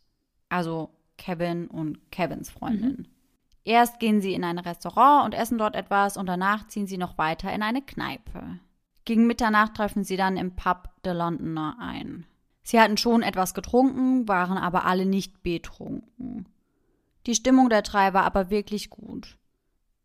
[0.49, 2.89] Also Kevin und Kevins Freundin.
[2.89, 3.05] Mhm.
[3.63, 7.17] Erst gehen sie in ein Restaurant und essen dort etwas und danach ziehen sie noch
[7.17, 8.59] weiter in eine Kneipe.
[9.05, 12.25] Gegen Mitternacht treffen sie dann im Pub The Londoner ein.
[12.63, 16.47] Sie hatten schon etwas getrunken, waren aber alle nicht betrunken.
[17.25, 19.37] Die Stimmung der drei war aber wirklich gut.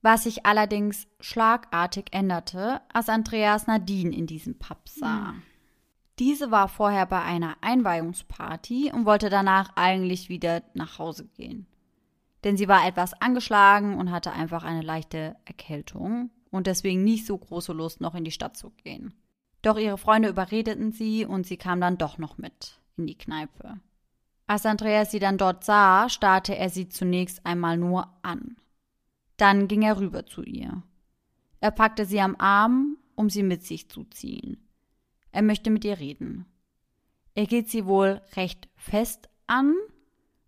[0.02, 5.32] Was sich allerdings schlagartig änderte, als Andreas Nadine in diesem Pub sah.
[5.32, 5.42] Mhm.
[6.18, 11.66] Diese war vorher bei einer Einweihungsparty und wollte danach eigentlich wieder nach Hause gehen.
[12.44, 17.36] Denn sie war etwas angeschlagen und hatte einfach eine leichte Erkältung und deswegen nicht so
[17.36, 19.12] große Lust, noch in die Stadt zu gehen.
[19.62, 23.80] Doch ihre Freunde überredeten sie und sie kam dann doch noch mit in die Kneipe.
[24.46, 28.56] Als Andreas sie dann dort sah, starrte er sie zunächst einmal nur an.
[29.36, 30.82] Dann ging er rüber zu ihr.
[31.60, 34.68] Er packte sie am Arm, um sie mit sich zu ziehen.
[35.32, 36.46] Er möchte mit ihr reden.
[37.34, 39.74] Er geht sie wohl recht fest an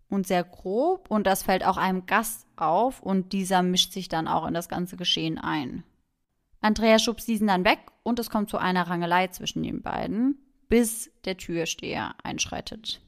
[0.09, 4.27] und sehr grob, und das fällt auch einem Gast auf, und dieser mischt sich dann
[4.27, 5.83] auch in das ganze Geschehen ein.
[6.61, 11.11] Andrea schubst diesen dann weg und es kommt zu einer Rangelei zwischen den beiden, bis
[11.25, 13.01] der Türsteher einschreitet.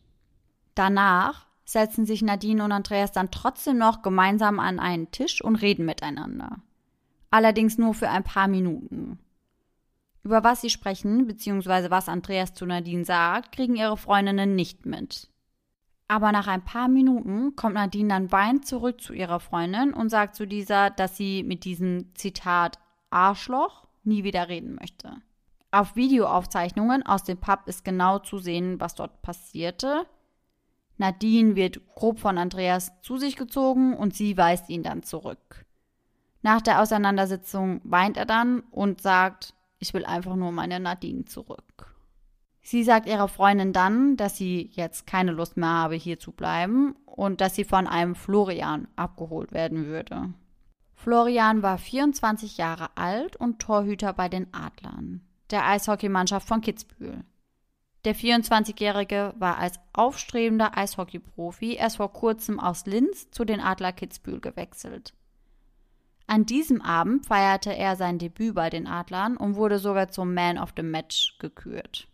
[0.75, 5.85] Danach setzen sich Nadine und Andreas dann trotzdem noch gemeinsam an einen Tisch und reden
[5.85, 6.59] miteinander.
[7.29, 9.19] Allerdings nur für ein paar Minuten.
[10.23, 15.29] Über was sie sprechen, beziehungsweise was Andreas zu Nadine sagt, kriegen ihre Freundinnen nicht mit.
[16.07, 20.35] Aber nach ein paar Minuten kommt Nadine dann weinend zurück zu ihrer Freundin und sagt
[20.35, 22.79] zu dieser, dass sie mit diesem Zitat
[23.11, 25.17] Arschloch nie wieder reden möchte.
[25.71, 30.05] Auf Videoaufzeichnungen aus dem Pub ist genau zu sehen, was dort passierte.
[30.97, 35.65] Nadine wird grob von Andreas zu sich gezogen und sie weist ihn dann zurück.
[36.41, 41.95] Nach der Auseinandersetzung weint er dann und sagt, ich will einfach nur meine Nadine zurück.
[42.61, 46.95] Sie sagt ihrer Freundin dann, dass sie jetzt keine Lust mehr habe, hier zu bleiben
[47.05, 50.33] und dass sie von einem Florian abgeholt werden würde.
[51.03, 57.23] Florian war 24 Jahre alt und Torhüter bei den Adlern, der Eishockeymannschaft von Kitzbühel.
[58.05, 64.41] Der 24-Jährige war als aufstrebender Eishockeyprofi erst vor kurzem aus Linz zu den Adler Kitzbühel
[64.41, 65.15] gewechselt.
[66.27, 70.59] An diesem Abend feierte er sein Debüt bei den Adlern und wurde sogar zum Man
[70.59, 72.09] of the Match gekürt.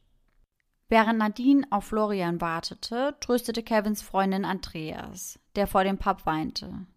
[0.87, 6.87] Während Nadine auf Florian wartete, tröstete Kevins Freundin Andreas, der vor dem Pub weinte.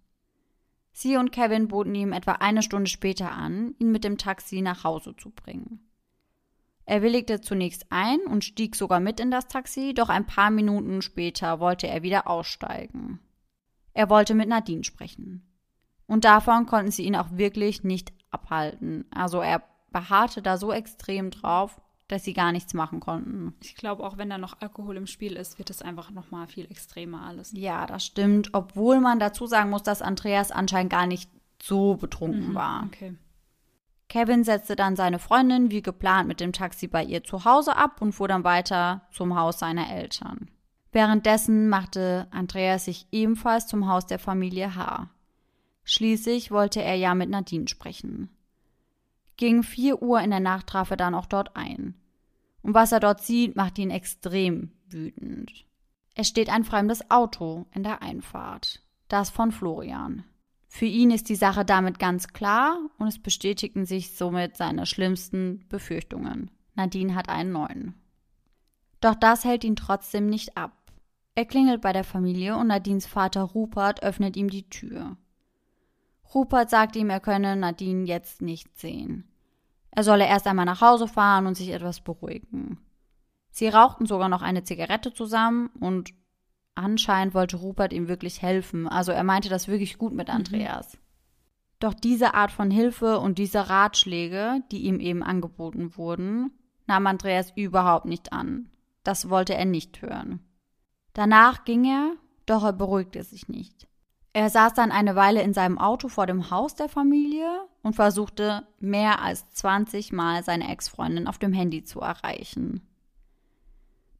[0.93, 4.85] Sie und Kevin boten ihm etwa eine Stunde später an, ihn mit dem Taxi nach
[4.85, 5.81] Hause zu bringen.
[6.85, 11.03] Er willigte zunächst ein und stieg sogar mit in das Taxi, doch ein paar Minuten
[11.03, 13.21] später wollte er wieder aussteigen.
[13.93, 15.47] Er wollte mit Nadine sprechen.
[16.07, 19.05] Und davon konnten sie ihn auch wirklich nicht abhalten.
[19.11, 23.55] Also er beharrte da so extrem drauf, dass sie gar nichts machen konnten.
[23.63, 26.47] Ich glaube, auch wenn da noch Alkohol im Spiel ist, wird es einfach noch mal
[26.47, 27.53] viel extremer alles.
[27.53, 28.51] Ja, das stimmt.
[28.53, 31.31] Obwohl man dazu sagen muss, dass Andreas anscheinend gar nicht
[31.63, 32.85] so betrunken Mhm, war.
[32.87, 33.15] Okay.
[34.09, 38.03] Kevin setzte dann seine Freundin wie geplant mit dem Taxi bei ihr zu Hause ab
[38.03, 40.51] und fuhr dann weiter zum Haus seiner Eltern.
[40.91, 45.09] Währenddessen machte Andreas sich ebenfalls zum Haus der Familie H.
[45.85, 48.31] Schließlich wollte er ja mit Nadine sprechen.
[49.37, 51.95] Gegen vier Uhr in der Nacht traf er dann auch dort ein.
[52.63, 55.67] Und was er dort sieht, macht ihn extrem wütend.
[56.15, 58.83] Es steht ein fremdes Auto in der Einfahrt.
[59.09, 60.25] Das von Florian.
[60.69, 65.67] Für ihn ist die Sache damit ganz klar und es bestätigten sich somit seine schlimmsten
[65.69, 66.51] Befürchtungen.
[66.75, 67.95] Nadine hat einen neuen.
[69.01, 70.93] Doch das hält ihn trotzdem nicht ab.
[71.35, 75.17] Er klingelt bei der Familie und Nadines Vater Rupert öffnet ihm die Tür.
[76.35, 79.30] Rupert sagt ihm, er könne Nadine jetzt nicht sehen.
[79.91, 82.79] Er solle erst einmal nach Hause fahren und sich etwas beruhigen.
[83.51, 86.15] Sie rauchten sogar noch eine Zigarette zusammen und
[86.75, 88.87] anscheinend wollte Rupert ihm wirklich helfen.
[88.87, 90.97] Also er meinte das wirklich gut mit Andreas.
[91.81, 96.53] Doch diese Art von Hilfe und diese Ratschläge, die ihm eben angeboten wurden,
[96.87, 98.69] nahm Andreas überhaupt nicht an.
[99.03, 100.41] Das wollte er nicht hören.
[101.15, 102.13] Danach ging er,
[102.47, 103.89] doch er beruhigte sich nicht.
[104.33, 107.49] Er saß dann eine Weile in seinem Auto vor dem Haus der Familie
[107.83, 112.87] und versuchte mehr als 20 Mal seine Ex-Freundin auf dem Handy zu erreichen.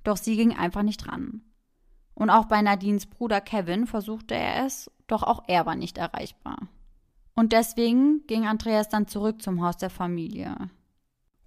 [0.05, 1.43] Doch sie ging einfach nicht ran.
[2.15, 6.57] Und auch bei Nadines Bruder Kevin versuchte er es, doch auch er war nicht erreichbar.
[7.35, 10.55] Und deswegen ging Andreas dann zurück zum Haus der Familie.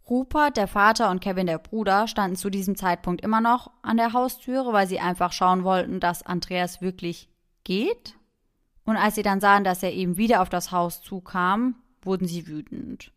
[0.09, 4.13] Rupert, der Vater und Kevin, der Bruder, standen zu diesem Zeitpunkt immer noch an der
[4.13, 7.29] Haustüre, weil sie einfach schauen wollten, dass Andreas wirklich
[7.63, 8.15] geht.
[8.83, 12.47] Und als sie dann sahen, dass er eben wieder auf das Haus zukam, wurden sie
[12.47, 13.11] wütend.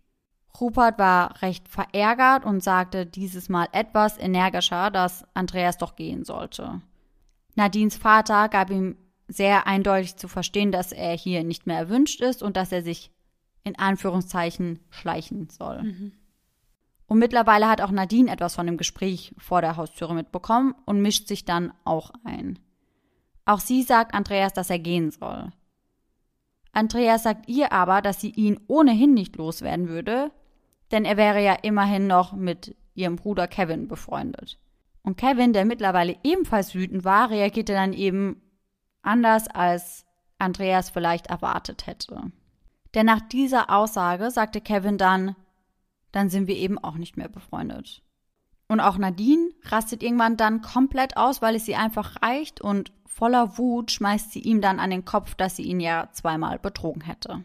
[0.61, 6.81] Rupert war recht verärgert und sagte dieses Mal etwas energischer, dass Andreas doch gehen sollte.
[7.55, 8.96] Nadines Vater gab ihm
[9.29, 13.11] sehr eindeutig zu verstehen, dass er hier nicht mehr erwünscht ist und dass er sich
[13.64, 15.83] in Anführungszeichen schleichen soll.
[15.83, 16.12] Mhm.
[17.07, 21.29] Und mittlerweile hat auch Nadine etwas von dem Gespräch vor der Haustüre mitbekommen und mischt
[21.29, 22.59] sich dann auch ein.
[23.44, 25.53] Auch sie sagt Andreas, dass er gehen soll.
[26.76, 30.30] Andreas sagt ihr aber, dass sie ihn ohnehin nicht loswerden würde,
[30.90, 34.58] denn er wäre ja immerhin noch mit ihrem Bruder Kevin befreundet.
[35.02, 38.42] Und Kevin, der mittlerweile ebenfalls wütend war, reagierte dann eben
[39.00, 40.04] anders, als
[40.38, 42.30] Andreas vielleicht erwartet hätte.
[42.94, 45.34] Denn nach dieser Aussage sagte Kevin dann,
[46.12, 48.02] dann sind wir eben auch nicht mehr befreundet.
[48.68, 53.57] Und auch Nadine rastet irgendwann dann komplett aus, weil es sie einfach reicht und voller
[53.59, 57.44] Wut schmeißt sie ihm dann an den Kopf, dass sie ihn ja zweimal betrogen hätte.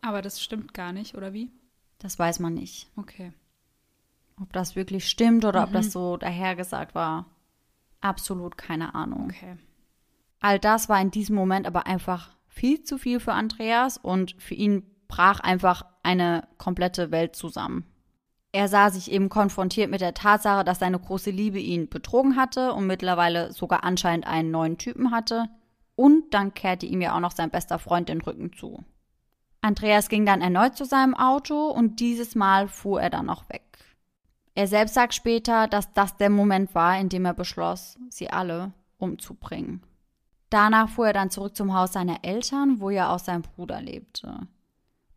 [0.00, 1.50] Aber das stimmt gar nicht, oder wie?
[1.98, 2.90] Das weiß man nicht.
[2.96, 3.32] Okay.
[4.40, 5.66] Ob das wirklich stimmt oder Mhm.
[5.66, 7.26] ob das so dahergesagt war,
[8.00, 9.24] absolut keine Ahnung.
[9.26, 9.56] Okay.
[10.40, 14.54] All das war in diesem Moment aber einfach viel zu viel für Andreas und für
[14.54, 17.84] ihn brach einfach eine komplette Welt zusammen.
[18.52, 22.72] Er sah sich eben konfrontiert mit der Tatsache, dass seine große Liebe ihn betrogen hatte
[22.72, 25.46] und mittlerweile sogar anscheinend einen neuen Typen hatte.
[25.94, 28.84] Und dann kehrte ihm ja auch noch sein bester Freund den Rücken zu.
[29.60, 33.62] Andreas ging dann erneut zu seinem Auto und dieses Mal fuhr er dann auch weg.
[34.54, 38.72] Er selbst sagt später, dass das der Moment war, in dem er beschloss, sie alle
[38.98, 39.82] umzubringen.
[40.48, 44.48] Danach fuhr er dann zurück zum Haus seiner Eltern, wo ja auch sein Bruder lebte.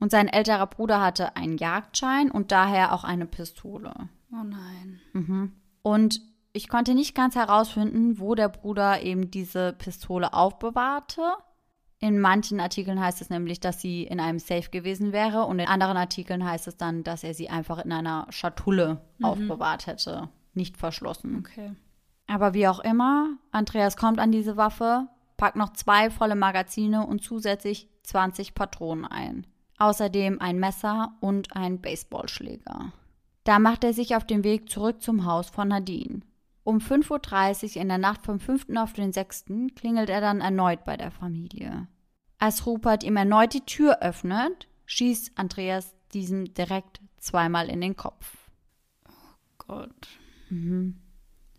[0.04, 3.94] Und sein älterer Bruder hatte einen Jagdschein und daher auch eine Pistole.
[4.34, 5.00] Oh nein.
[5.14, 5.54] Mhm.
[5.82, 6.20] Und
[6.52, 11.22] ich konnte nicht ganz herausfinden, wo der Bruder eben diese Pistole aufbewahrte.
[12.00, 15.70] In manchen Artikeln heißt es nämlich, dass sie in einem Safe gewesen wäre und in
[15.70, 20.76] anderen Artikeln heißt es dann, dass er sie einfach in einer Schatulle aufbewahrt hätte, nicht
[20.76, 21.38] verschlossen.
[21.38, 21.72] Okay.
[22.28, 27.24] Aber wie auch immer, Andreas kommt an diese Waffe, packt noch zwei volle Magazine und
[27.24, 29.48] zusätzlich 20 Patronen ein.
[29.84, 32.94] Außerdem ein Messer und ein Baseballschläger.
[33.44, 36.22] Da macht er sich auf den Weg zurück zum Haus von Nadine.
[36.64, 38.68] Um 5.30 Uhr in der Nacht vom 5.
[38.78, 39.44] auf den 6.
[39.76, 41.88] klingelt er dann erneut bei der Familie.
[42.40, 48.38] Als Rupert ihm erneut die Tür öffnet, schießt Andreas diesem direkt zweimal in den Kopf.
[49.58, 50.08] Gott.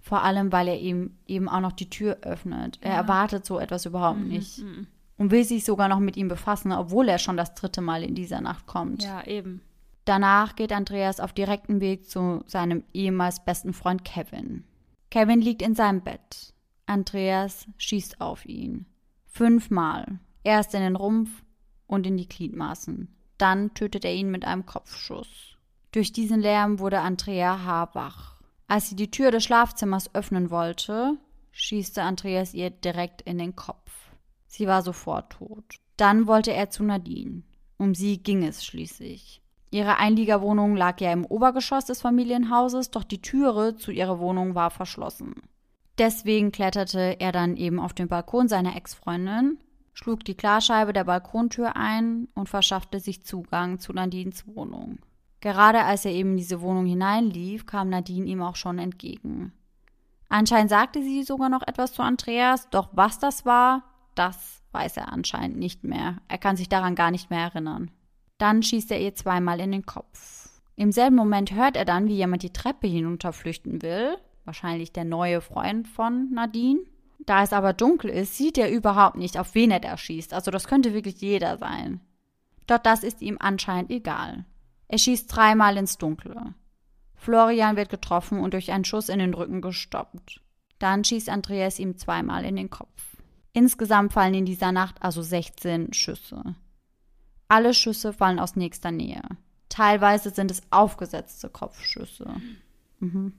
[0.00, 2.78] Vor allem, weil er ihm eben auch noch die Tür öffnet.
[2.80, 2.96] Er Ja.
[2.96, 4.58] erwartet so etwas überhaupt Mhm, nicht.
[4.60, 4.86] mhm.
[5.16, 8.14] Und will sich sogar noch mit ihm befassen, obwohl er schon das dritte Mal in
[8.14, 9.04] dieser Nacht kommt.
[9.04, 9.60] Ja, eben.
[10.04, 14.64] Danach geht Andreas auf direktem Weg zu seinem ehemals besten Freund Kevin.
[15.10, 16.52] Kevin liegt in seinem Bett.
[16.86, 18.86] Andreas schießt auf ihn.
[19.26, 20.18] Fünfmal.
[20.42, 21.30] Erst in den Rumpf
[21.86, 23.08] und in die Gliedmaßen.
[23.38, 25.56] Dann tötet er ihn mit einem Kopfschuss.
[25.92, 28.34] Durch diesen Lärm wurde Andrea haarwach.
[28.66, 31.16] Als sie die Tür des Schlafzimmers öffnen wollte,
[31.52, 34.03] schießte Andreas ihr direkt in den Kopf.
[34.56, 35.64] Sie war sofort tot.
[35.96, 37.42] Dann wollte er zu Nadine.
[37.76, 39.42] Um sie ging es schließlich.
[39.72, 44.70] Ihre Einliegerwohnung lag ja im Obergeschoss des Familienhauses, doch die Türe zu ihrer Wohnung war
[44.70, 45.34] verschlossen.
[45.98, 49.58] Deswegen kletterte er dann eben auf den Balkon seiner Ex-Freundin,
[49.92, 55.00] schlug die Klarscheibe der Balkontür ein und verschaffte sich Zugang zu Nadines Wohnung.
[55.40, 59.52] Gerade als er eben in diese Wohnung hineinlief, kam Nadine ihm auch schon entgegen.
[60.28, 63.82] Anscheinend sagte sie sogar noch etwas zu Andreas, doch was das war,
[64.14, 66.18] das weiß er anscheinend nicht mehr.
[66.28, 67.90] Er kann sich daran gar nicht mehr erinnern.
[68.38, 70.48] Dann schießt er ihr zweimal in den Kopf.
[70.76, 74.16] Im selben Moment hört er dann, wie jemand die Treppe hinunterflüchten will.
[74.44, 76.80] Wahrscheinlich der neue Freund von Nadine.
[77.20, 80.34] Da es aber dunkel ist, sieht er überhaupt nicht, auf wen er da schießt.
[80.34, 82.00] Also das könnte wirklich jeder sein.
[82.66, 84.44] Doch das ist ihm anscheinend egal.
[84.88, 86.54] Er schießt dreimal ins Dunkle.
[87.14, 90.42] Florian wird getroffen und durch einen Schuss in den Rücken gestoppt.
[90.78, 93.13] Dann schießt Andreas ihm zweimal in den Kopf.
[93.54, 96.42] Insgesamt fallen in dieser Nacht also 16 Schüsse.
[97.46, 99.22] Alle Schüsse fallen aus nächster Nähe.
[99.68, 102.26] Teilweise sind es aufgesetzte Kopfschüsse.
[102.98, 103.32] Mhm.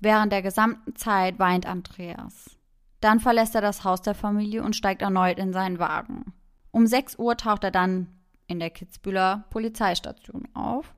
[0.00, 2.56] Während der gesamten Zeit weint Andreas.
[3.00, 6.32] Dann verlässt er das Haus der Familie und steigt erneut in seinen Wagen.
[6.70, 8.08] Um 6 Uhr taucht er dann
[8.46, 10.94] in der Kitzbühler Polizeistation auf,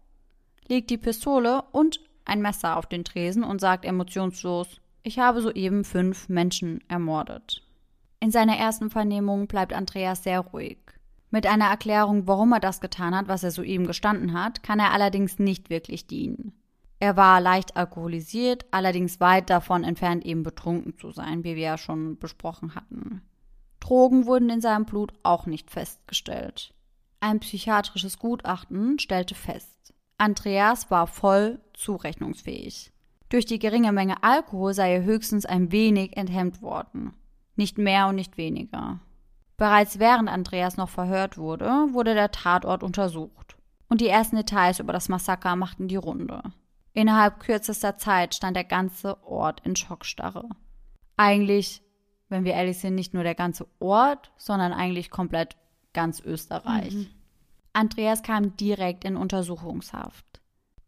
[0.68, 5.82] legt die Pistole und ein Messer auf den Tresen und sagt emotionslos, ich habe soeben
[5.82, 7.62] fünf Menschen ermordet.
[8.20, 10.78] In seiner ersten Vernehmung bleibt Andreas sehr ruhig.
[11.30, 14.92] Mit einer Erklärung, warum er das getan hat, was er soeben gestanden hat, kann er
[14.92, 16.52] allerdings nicht wirklich dienen.
[16.98, 21.78] Er war leicht alkoholisiert, allerdings weit davon entfernt, eben betrunken zu sein, wie wir ja
[21.78, 23.22] schon besprochen hatten.
[23.80, 26.74] Drogen wurden in seinem Blut auch nicht festgestellt.
[27.20, 29.80] Ein psychiatrisches Gutachten stellte fest,
[30.20, 32.92] Andreas war voll zurechnungsfähig.
[33.30, 37.14] Durch die geringe Menge Alkohol sei er höchstens ein wenig enthemmt worden.
[37.60, 39.00] Nicht mehr und nicht weniger.
[39.56, 43.56] Bereits während Andreas noch verhört wurde, wurde der Tatort untersucht.
[43.88, 46.42] Und die ersten Details über das Massaker machten die Runde.
[46.92, 50.48] Innerhalb kürzester Zeit stand der ganze Ort in Schockstarre.
[51.16, 51.82] Eigentlich
[52.30, 55.56] wenn wir ehrlich sind, nicht nur der ganze Ort, sondern eigentlich komplett
[55.92, 56.94] ganz Österreich.
[56.94, 57.08] Mhm.
[57.72, 60.24] Andreas kam direkt in Untersuchungshaft.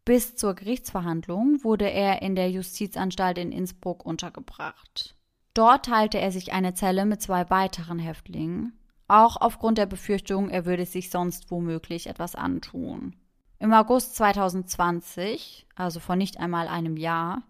[0.05, 5.17] Bis zur Gerichtsverhandlung wurde er in der Justizanstalt in Innsbruck untergebracht.
[5.55, 8.73] Dort teilte er sich eine Zelle mit zwei weiteren Häftlingen,
[9.09, 13.15] auch aufgrund der Befürchtung, er würde sich sonst womöglich etwas antun.
[13.59, 17.43] Im August 2020, also vor nicht einmal einem Jahr,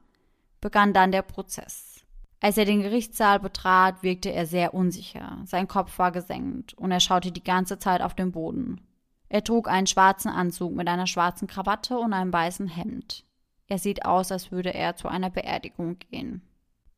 [0.60, 2.04] begann dann der Prozess.
[2.40, 5.38] Als er den Gerichtssaal betrat, wirkte er sehr unsicher.
[5.44, 8.80] Sein Kopf war gesenkt und er schaute die ganze Zeit auf den Boden.
[9.28, 13.24] Er trug einen schwarzen Anzug mit einer schwarzen Krawatte und einem weißen Hemd.
[13.68, 16.42] Er sieht aus, als würde er zu einer Beerdigung gehen.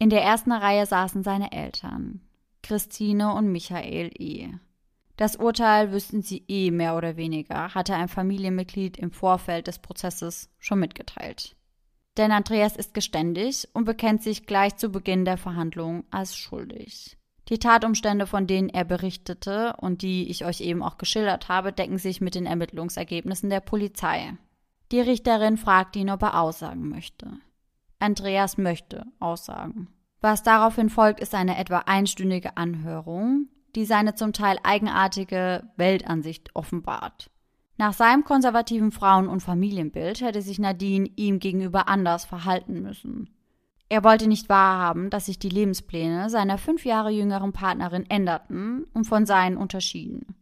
[0.05, 2.21] In der ersten Reihe saßen seine Eltern,
[2.63, 4.51] Christine und Michael E.
[5.17, 10.51] Das Urteil wüssten sie eh mehr oder weniger, hatte ein Familienmitglied im Vorfeld des Prozesses
[10.59, 11.57] schon mitgeteilt.
[12.19, 17.17] Denn Andreas ist geständig und bekennt sich gleich zu Beginn der Verhandlung als schuldig.
[17.49, 21.97] Die Tatumstände, von denen er berichtete und die ich euch eben auch geschildert habe, decken
[21.97, 24.35] sich mit den Ermittlungsergebnissen der Polizei.
[24.93, 27.39] Die Richterin fragt ihn, ob er aussagen möchte.
[28.01, 29.89] Andreas möchte aussagen.
[30.25, 37.31] Was daraufhin folgt, ist eine etwa einstündige Anhörung, die seine zum Teil eigenartige Weltansicht offenbart.
[37.77, 43.29] Nach seinem konservativen Frauen- und Familienbild hätte sich Nadine ihm gegenüber anders verhalten müssen.
[43.91, 49.05] Er wollte nicht wahrhaben, dass sich die Lebenspläne seiner fünf Jahre jüngeren Partnerin änderten und
[49.05, 50.35] von seinen unterschieden.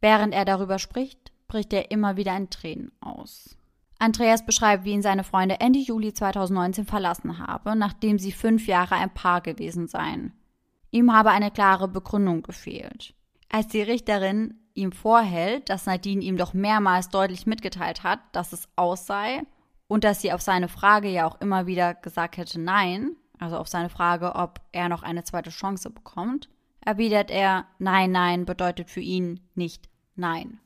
[0.00, 3.56] Während er darüber spricht, bricht er immer wieder in Tränen aus.
[3.98, 8.94] Andreas beschreibt, wie ihn seine Freunde Ende Juli 2019 verlassen habe, nachdem sie fünf Jahre
[8.94, 10.32] ein Paar gewesen seien.
[10.90, 13.14] Ihm habe eine klare Begründung gefehlt.
[13.50, 18.68] Als die Richterin ihm vorhält, dass Nadine ihm doch mehrmals deutlich mitgeteilt hat, dass es
[18.76, 19.42] aus sei
[19.88, 23.68] und dass sie auf seine Frage ja auch immer wieder gesagt hätte Nein, also auf
[23.68, 26.48] seine Frage, ob er noch eine zweite Chance bekommt,
[26.80, 30.60] erwidert er Nein, nein bedeutet für ihn nicht Nein.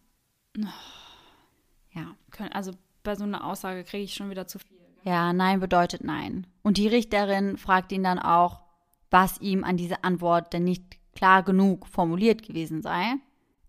[1.90, 2.16] Ja.
[2.52, 2.72] Also
[3.02, 4.78] bei so einer Aussage kriege ich schon wieder zu viel.
[5.04, 6.46] Ja, Nein bedeutet Nein.
[6.62, 8.62] Und die Richterin fragt ihn dann auch,
[9.10, 13.14] was ihm an dieser Antwort denn nicht klar genug formuliert gewesen sei.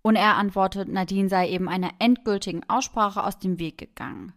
[0.02, 4.34] Und er antwortet, Nadine sei eben einer endgültigen Aussprache aus dem Weg gegangen.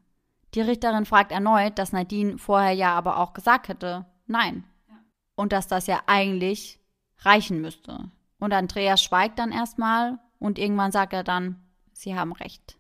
[0.54, 4.64] Die Richterin fragt erneut, dass Nadine vorher ja aber auch gesagt hätte, nein.
[4.88, 4.94] Ja.
[5.34, 6.80] Und dass das ja eigentlich
[7.18, 8.10] reichen müsste.
[8.38, 12.78] Und Andreas schweigt dann erstmal und irgendwann sagt er dann, Sie haben recht.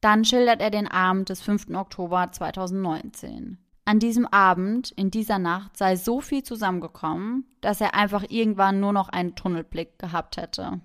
[0.00, 1.70] Dann schildert er den Abend des 5.
[1.74, 3.58] Oktober 2019.
[3.84, 8.92] An diesem Abend, in dieser Nacht, sei so viel zusammengekommen, dass er einfach irgendwann nur
[8.92, 10.80] noch einen Tunnelblick gehabt hätte.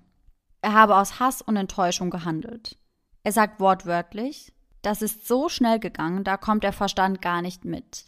[0.61, 2.78] Er habe aus Hass und Enttäuschung gehandelt.
[3.24, 8.05] Er sagt wortwörtlich, das ist so schnell gegangen, da kommt der Verstand gar nicht mit.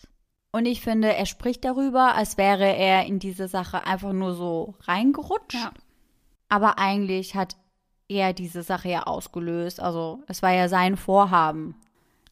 [0.51, 4.75] Und ich finde, er spricht darüber, als wäre er in diese Sache einfach nur so
[4.81, 5.55] reingerutscht.
[5.55, 5.71] Ja.
[6.47, 7.57] Aber eigentlich hat
[8.07, 9.79] er diese Sache ja ausgelöst.
[9.79, 11.75] Also es war ja sein Vorhaben,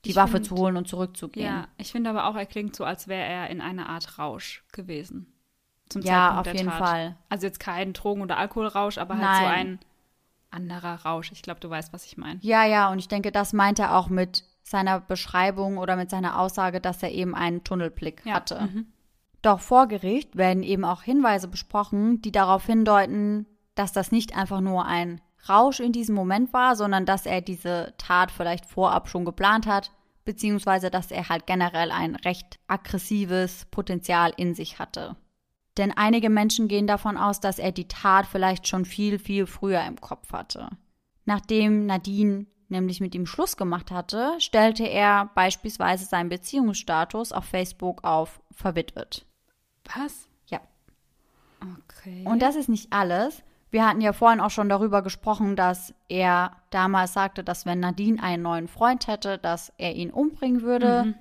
[0.06, 1.46] die ich Waffe find, zu holen und zurückzugehen.
[1.46, 4.64] Ja, ich finde aber auch, er klingt so, als wäre er in einer Art Rausch
[4.72, 5.28] gewesen.
[5.90, 6.80] Zum ja, Zeitpunkt auf jeden Tat.
[6.80, 7.18] Fall.
[7.30, 9.40] Also jetzt kein Drogen- oder Alkoholrausch, aber halt Nein.
[9.42, 9.80] so ein
[10.52, 11.32] anderer Rausch.
[11.32, 12.40] Ich glaube, du weißt, was ich meine.
[12.42, 16.40] Ja, ja, und ich denke, das meint er auch mit seiner Beschreibung oder mit seiner
[16.40, 18.36] Aussage, dass er eben einen Tunnelblick ja.
[18.36, 18.62] hatte.
[18.62, 18.88] Mhm.
[19.42, 23.46] Doch vor Gericht werden eben auch Hinweise besprochen, die darauf hindeuten,
[23.76, 25.20] dass das nicht einfach nur ein
[25.50, 29.92] Rausch in diesem Moment war, sondern dass er diese Tat vielleicht vorab schon geplant hat,
[30.26, 35.16] beziehungsweise dass er halt generell ein recht aggressives Potenzial in sich hatte.
[35.78, 39.84] Denn einige Menschen gehen davon aus, dass er die Tat vielleicht schon viel, viel früher
[39.86, 40.70] im Kopf hatte.
[41.26, 48.04] Nachdem Nadine nämlich mit ihm Schluss gemacht hatte, stellte er beispielsweise seinen Beziehungsstatus auf Facebook
[48.04, 49.26] auf verwitwet.
[49.96, 50.28] Was?
[50.48, 50.60] Ja.
[51.62, 52.24] Okay.
[52.26, 53.44] Und das ist nicht alles.
[53.74, 58.22] Wir hatten ja vorhin auch schon darüber gesprochen, dass er damals sagte, dass wenn Nadine
[58.22, 61.16] einen neuen Freund hätte, dass er ihn umbringen würde mhm.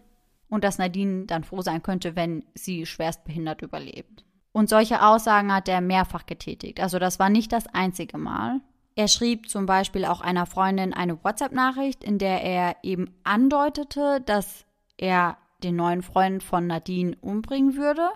[0.50, 4.26] und dass Nadine dann froh sein könnte, wenn sie schwerstbehindert überlebt.
[4.52, 6.78] Und solche Aussagen hat er mehrfach getätigt.
[6.78, 8.60] Also das war nicht das einzige Mal.
[8.96, 14.66] Er schrieb zum Beispiel auch einer Freundin eine WhatsApp-Nachricht, in der er eben andeutete, dass
[14.98, 18.10] er den neuen Freund von Nadine umbringen würde.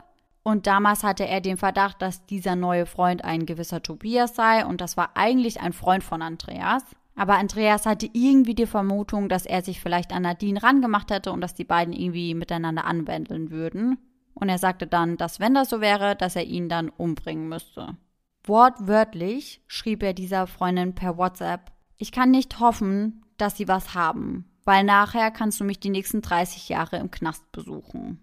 [0.47, 4.81] Und damals hatte er den Verdacht, dass dieser neue Freund ein gewisser Tobias sei und
[4.81, 6.85] das war eigentlich ein Freund von Andreas.
[7.17, 11.41] Aber Andreas hatte irgendwie die Vermutung, dass er sich vielleicht an Nadine rangemacht hätte und
[11.41, 13.99] dass die beiden irgendwie miteinander anwenden würden.
[14.35, 17.97] Und er sagte dann, dass wenn das so wäre, dass er ihn dann umbringen müsste.
[18.45, 24.49] Wortwörtlich schrieb er dieser Freundin per WhatsApp, ich kann nicht hoffen, dass sie was haben,
[24.65, 28.21] weil nachher kannst du mich die nächsten 30 Jahre im Knast besuchen.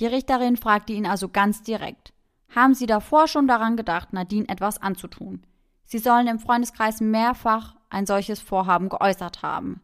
[0.00, 2.14] Die Richterin fragte ihn also ganz direkt,
[2.48, 5.44] haben sie davor schon daran gedacht, Nadine etwas anzutun.
[5.84, 9.82] Sie sollen im Freundeskreis mehrfach ein solches Vorhaben geäußert haben.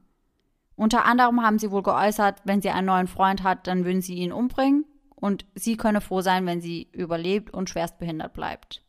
[0.75, 4.15] Unter anderem haben sie wohl geäußert, wenn sie einen neuen Freund hat, dann würden sie
[4.15, 8.83] ihn umbringen und sie könne froh sein, wenn sie überlebt und schwerstbehindert bleibt.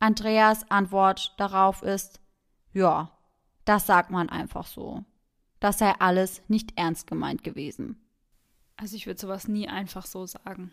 [0.00, 2.20] Andreas Antwort darauf ist,
[2.72, 3.10] ja,
[3.64, 5.04] das sagt man einfach so.
[5.60, 8.03] Das sei alles nicht ernst gemeint gewesen.
[8.76, 10.72] Also ich würde sowas nie einfach so sagen.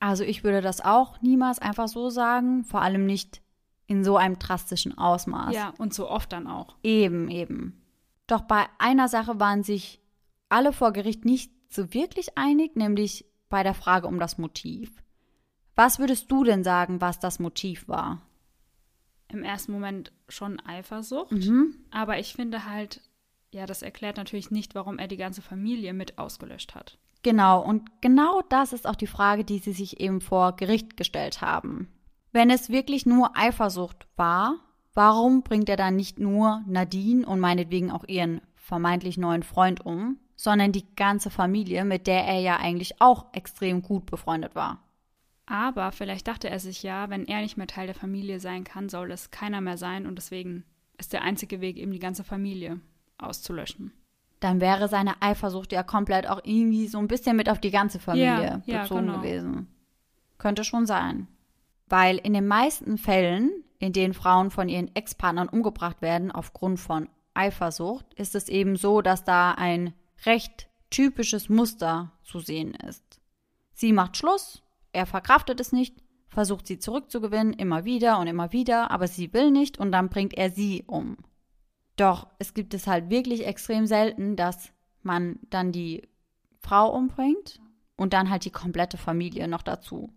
[0.00, 3.42] Also ich würde das auch niemals einfach so sagen, vor allem nicht
[3.86, 5.54] in so einem drastischen Ausmaß.
[5.54, 6.76] Ja, und so oft dann auch.
[6.82, 7.82] Eben, eben.
[8.26, 10.00] Doch bei einer Sache waren sich
[10.48, 15.02] alle vor Gericht nicht so wirklich einig, nämlich bei der Frage um das Motiv.
[15.74, 18.22] Was würdest du denn sagen, was das Motiv war?
[19.28, 21.74] Im ersten Moment schon Eifersucht, Mhm.
[21.90, 23.02] aber ich finde halt,
[23.50, 26.98] ja, das erklärt natürlich nicht, warum er die ganze Familie mit ausgelöscht hat.
[27.24, 31.40] Genau, und genau das ist auch die Frage, die sie sich eben vor Gericht gestellt
[31.40, 31.88] haben.
[32.32, 34.56] Wenn es wirklich nur Eifersucht war,
[34.92, 40.18] warum bringt er dann nicht nur Nadine und meinetwegen auch ihren vermeintlich neuen Freund um,
[40.36, 44.82] sondern die ganze Familie, mit der er ja eigentlich auch extrem gut befreundet war?
[45.46, 48.90] Aber vielleicht dachte er sich ja, wenn er nicht mehr Teil der Familie sein kann,
[48.90, 50.64] soll es keiner mehr sein und deswegen
[50.98, 52.80] ist der einzige Weg, eben die ganze Familie
[53.16, 53.92] auszulöschen.
[54.40, 57.98] Dann wäre seine Eifersucht ja komplett auch irgendwie so ein bisschen mit auf die ganze
[57.98, 59.18] Familie Ja, ja, bezogen genau.
[59.18, 59.68] gewesen.
[60.38, 61.28] Könnte schon sein.
[61.88, 67.08] Weil in den meisten Fällen, in denen Frauen von ihren Ex-Partnern umgebracht werden aufgrund von
[67.34, 73.02] Eifersucht, ist es eben so, dass da ein recht typisches Muster zu sehen ist.
[73.72, 74.62] Sie macht Schluss,
[74.92, 79.50] er verkraftet es nicht, versucht sie zurückzugewinnen, immer wieder und immer wieder, aber sie will
[79.50, 81.16] nicht und dann bringt er sie um.
[81.96, 84.70] Doch es gibt es halt wirklich extrem selten, dass
[85.02, 86.02] man dann die
[86.60, 87.60] Frau umbringt
[87.96, 90.10] und dann halt die komplette Familie noch dazu.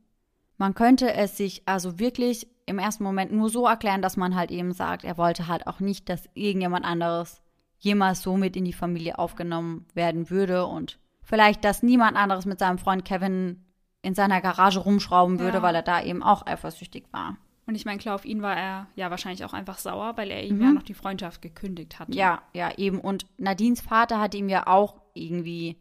[0.57, 4.49] Man könnte es sich also wirklich im ersten Moment nur so erklären, dass man halt
[4.49, 7.41] eben sagt, er wollte halt auch nicht, dass irgendjemand anderes
[7.77, 12.57] jemals so mit in die Familie aufgenommen werden würde und vielleicht, dass niemand anderes mit
[12.59, 13.63] seinem Freund Kevin
[14.01, 15.61] in seiner Garage rumschrauben würde, Ja.
[15.61, 17.37] weil er da eben auch eifersüchtig war.
[17.67, 20.41] Und ich meine, klar, auf ihn war er ja wahrscheinlich auch einfach sauer, weil er
[20.43, 20.61] ihm Mhm.
[20.63, 22.13] ja noch die Freundschaft gekündigt hatte.
[22.13, 22.99] Ja, ja, eben.
[22.99, 25.75] Und Nadines Vater hat ihm ja auch irgendwie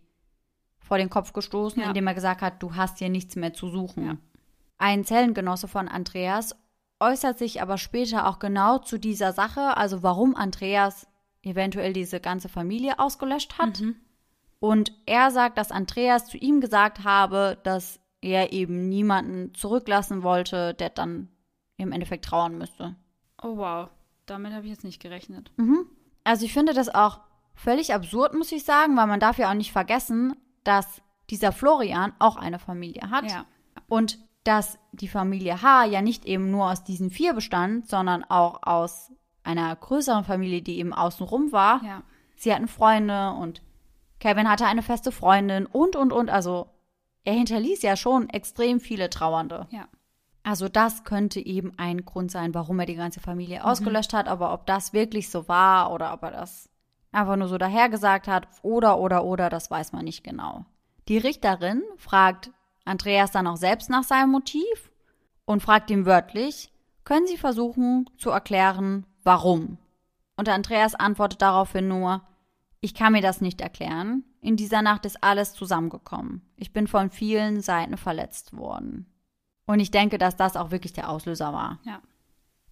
[0.80, 1.88] vor den Kopf gestoßen, Ja.
[1.88, 4.04] indem er gesagt hat, du hast hier nichts mehr zu suchen.
[4.06, 4.16] Ja.
[4.78, 6.56] Ein Zellengenosse von Andreas
[6.98, 11.06] äußert sich aber später auch genau zu dieser Sache, also warum Andreas
[11.42, 13.80] eventuell diese ganze Familie ausgelöscht hat.
[13.80, 13.94] Mhm.
[14.58, 20.74] Und er sagt, dass Andreas zu ihm gesagt habe, dass er eben niemanden zurücklassen wollte,
[20.74, 21.28] der dann
[21.76, 22.96] im Endeffekt trauern müsste.
[23.42, 23.88] Oh wow,
[24.26, 25.50] damit habe ich jetzt nicht gerechnet.
[25.56, 25.86] Mhm.
[26.24, 27.20] Also ich finde das auch
[27.54, 31.00] völlig absurd, muss ich sagen, weil man darf ja auch nicht vergessen, dass
[31.30, 33.44] dieser Florian auch eine Familie hat Ja.
[33.88, 38.62] und dass die Familie H ja nicht eben nur aus diesen vier bestand, sondern auch
[38.62, 39.10] aus
[39.42, 41.82] einer größeren Familie, die eben außenrum war.
[41.84, 42.02] Ja.
[42.36, 43.62] Sie hatten Freunde und
[44.20, 46.30] Kevin hatte eine feste Freundin und, und, und.
[46.30, 46.68] Also
[47.24, 49.66] er hinterließ ja schon extrem viele Trauernde.
[49.70, 49.88] Ja.
[50.46, 54.28] Also das könnte eben ein Grund sein, warum er die ganze Familie ausgelöscht hat.
[54.28, 56.68] Aber ob das wirklich so war oder ob er das
[57.10, 60.64] einfach nur so dahergesagt hat oder, oder, oder, das weiß man nicht genau.
[61.08, 62.52] Die Richterin fragt
[62.84, 64.92] Andreas dann auch selbst nach seinem Motiv
[65.46, 66.72] und fragt ihn wörtlich,
[67.02, 69.78] können Sie versuchen zu erklären, warum?
[70.36, 72.22] Und Andreas antwortet daraufhin nur,
[72.80, 74.22] ich kann mir das nicht erklären.
[74.40, 76.42] In dieser Nacht ist alles zusammengekommen.
[76.54, 79.06] Ich bin von vielen Seiten verletzt worden.
[79.66, 81.78] Und ich denke, dass das auch wirklich der Auslöser war.
[81.84, 82.00] Ja.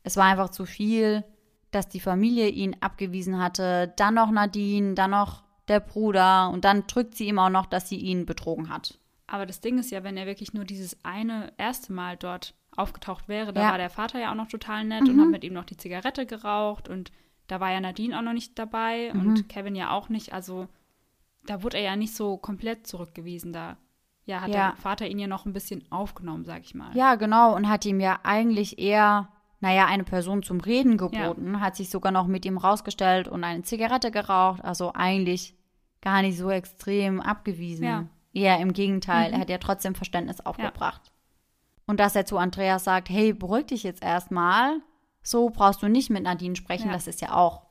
[0.03, 1.24] Es war einfach zu viel,
[1.70, 6.86] dass die Familie ihn abgewiesen hatte, dann noch Nadine, dann noch der Bruder und dann
[6.86, 8.99] drückt sie ihm auch noch, dass sie ihn betrogen hat.
[9.26, 13.28] Aber das Ding ist ja, wenn er wirklich nur dieses eine erste Mal dort aufgetaucht
[13.28, 13.70] wäre, da Ja.
[13.70, 16.26] war der Vater ja auch noch total nett und hat mit ihm noch die Zigarette
[16.26, 17.11] geraucht und
[17.47, 20.32] da war ja Nadine auch noch nicht dabei und Kevin ja auch nicht.
[20.32, 20.68] Also
[21.47, 23.53] da wurde er ja nicht so komplett zurückgewiesen.
[23.53, 23.76] Da
[24.27, 24.68] ja, hat Ja.
[24.70, 26.97] der Vater ihn ja noch ein bisschen aufgenommen, sag ich mal.
[26.97, 29.29] Ja, genau, und hat ihm ja eigentlich eher,
[29.61, 33.62] naja, eine Person zum Reden geboten, hat sich sogar noch mit ihm rausgestellt und eine
[33.62, 35.55] Zigarette geraucht, also eigentlich
[36.01, 37.85] gar nicht so extrem abgewiesen.
[37.85, 38.05] Ja.
[38.33, 41.12] Eher im Gegenteil, er hat ja trotzdem Verständnis aufgebracht.
[41.87, 44.81] Und dass er zu Andreas sagt, hey, beruhig dich jetzt erstmal,
[45.22, 46.93] so brauchst du nicht mit Nadine sprechen, Ja.
[46.95, 47.62] das ist ja auch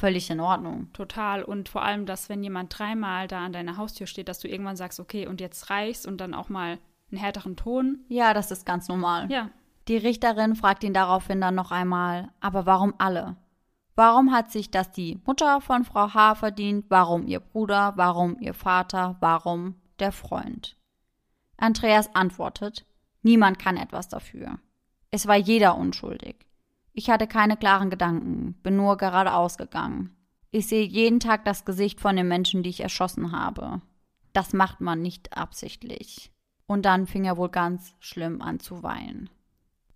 [0.00, 0.92] völlig in Ordnung.
[0.92, 1.44] Total.
[1.44, 4.76] Und vor allem, dass wenn jemand dreimal da an deiner Haustür steht, dass du irgendwann
[4.76, 6.78] sagst, okay, und jetzt reichst und dann auch mal
[7.10, 8.00] einen härteren Ton.
[8.08, 9.30] Ja, das ist ganz normal.
[9.30, 9.50] Ja,
[9.88, 13.36] Die Richterin fragt ihn daraufhin dann noch einmal, aber warum alle?
[13.96, 16.36] Warum hat sich das die Mutter von Frau H.
[16.36, 16.86] verdient?
[16.88, 17.92] Warum ihr Bruder?
[17.96, 19.16] Warum ihr Vater?
[19.20, 20.76] Warum der Freund?
[21.58, 22.86] Andreas antwortet,
[23.22, 24.58] niemand kann etwas dafür.
[25.10, 26.46] Es war jeder unschuldig.
[26.92, 30.16] Ich hatte keine klaren Gedanken, bin nur geradeaus gegangen.
[30.50, 33.80] Ich sehe jeden Tag das Gesicht von den Menschen, die ich erschossen habe.
[34.32, 36.32] Das macht man nicht absichtlich.
[36.66, 39.30] Und dann fing er wohl ganz schlimm an zu weinen.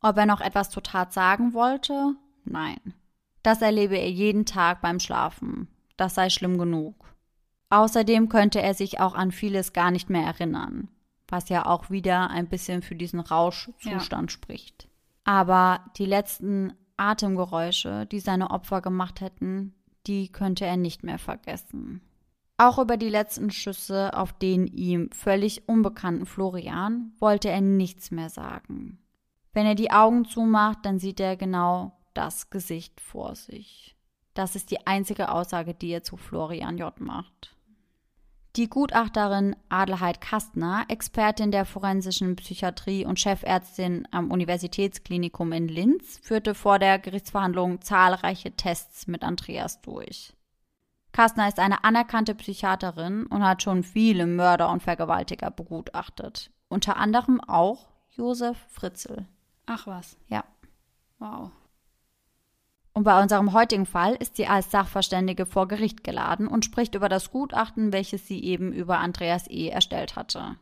[0.01, 2.15] Ob er noch etwas zur Tat sagen wollte?
[2.45, 2.95] Nein.
[3.43, 5.69] Das erlebe er jeden Tag beim Schlafen.
[5.97, 7.15] Das sei schlimm genug.
[7.71, 10.89] Außerdem könnte er sich auch an vieles gar nicht mehr erinnern,
[11.29, 14.35] was ja auch wieder ein bisschen für diesen Rauschzustand ja.
[14.35, 14.89] spricht.
[15.25, 19.75] Aber die letzten Atemgeräusche, die seine Opfer gemacht hätten,
[20.07, 22.01] die könnte er nicht mehr vergessen.
[22.57, 28.31] Auch über die letzten Schüsse auf den ihm völlig unbekannten Florian wollte er nichts mehr
[28.31, 28.99] sagen.
[29.53, 33.97] Wenn er die Augen zumacht, dann sieht er genau das Gesicht vor sich.
[34.35, 36.99] Das ist die einzige Aussage, die er zu Florian J.
[37.01, 37.57] macht.
[38.57, 46.55] Die Gutachterin Adelheid Kastner, Expertin der forensischen Psychiatrie und Chefärztin am Universitätsklinikum in Linz, führte
[46.55, 50.35] vor der Gerichtsverhandlung zahlreiche Tests mit Andreas durch.
[51.11, 56.53] Kastner ist eine anerkannte Psychiaterin und hat schon viele Mörder und Vergewaltiger begutachtet.
[56.69, 59.27] Unter anderem auch Josef Fritzl.
[59.67, 60.17] Ach was.
[60.29, 60.45] Ja.
[61.19, 61.51] Wow.
[62.95, 67.09] Und bei unserem heutigen Fall ist sie als Sachverständige vor Gericht geladen und spricht über
[67.09, 69.69] das Gutachten, welches sie eben über Andreas E.
[69.69, 70.57] erstellt hatte.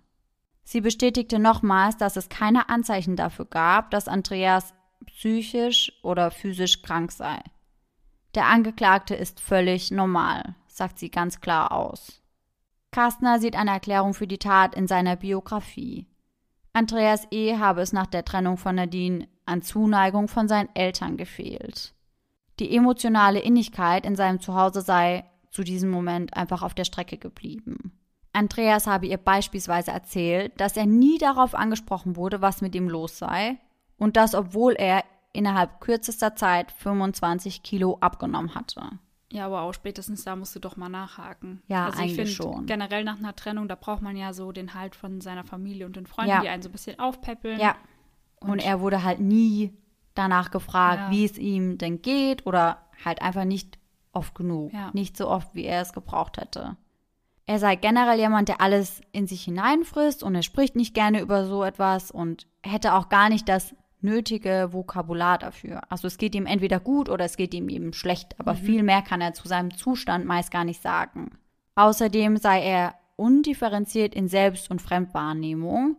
[0.65, 4.73] Sie bestätigte nochmals, dass es keine Anzeichen dafür gab, dass Andreas
[5.07, 7.39] psychisch oder physisch krank sei.
[8.35, 12.23] Der Angeklagte ist völlig normal, sagt sie ganz klar aus.
[12.93, 16.07] Kastner sieht eine Erklärung für die Tat in seiner Biografie.
[16.73, 17.59] Andreas E.
[17.59, 21.95] habe es nach der Trennung von Nadine an Zuneigung von seinen Eltern gefehlt.
[22.61, 27.93] Die emotionale Innigkeit in seinem Zuhause sei zu diesem Moment einfach auf der Strecke geblieben.
[28.33, 33.19] Andreas habe ihr beispielsweise erzählt, dass er nie darauf angesprochen wurde, was mit ihm los
[33.19, 33.59] sei,
[33.99, 38.83] und das, obwohl er innerhalb kürzester Zeit 25 Kilo abgenommen hatte.
[39.31, 41.63] Ja, aber auch spätestens da musst du doch mal nachhaken.
[41.69, 42.67] Ja, also eigentlich ich schon.
[42.67, 45.97] Generell nach einer Trennung, da braucht man ja so den Halt von seiner Familie und
[45.97, 46.41] den Freunden, Ja.
[46.41, 47.59] die einen so ein bisschen aufpäppeln.
[47.59, 47.77] Ja.
[48.41, 49.73] Und, er wurde halt nie
[50.15, 51.11] danach gefragt, Ja.
[51.11, 53.79] wie es ihm denn geht oder halt einfach nicht
[54.13, 54.73] oft genug.
[54.73, 54.91] Ja.
[54.93, 56.77] Nicht so oft, wie er es gebraucht hätte.
[57.47, 61.45] Er sei generell jemand, der alles in sich hineinfrisst und er spricht nicht gerne über
[61.45, 65.83] so etwas und hätte auch gar nicht das nötige Vokabular dafür.
[65.89, 69.03] Also es geht ihm entweder gut oder es geht ihm eben schlecht, aber viel mehr
[69.03, 71.39] kann er zu seinem Zustand meist gar nicht sagen.
[71.75, 75.97] Außerdem sei er undifferenziert in Selbst- und Fremdwahrnehmung.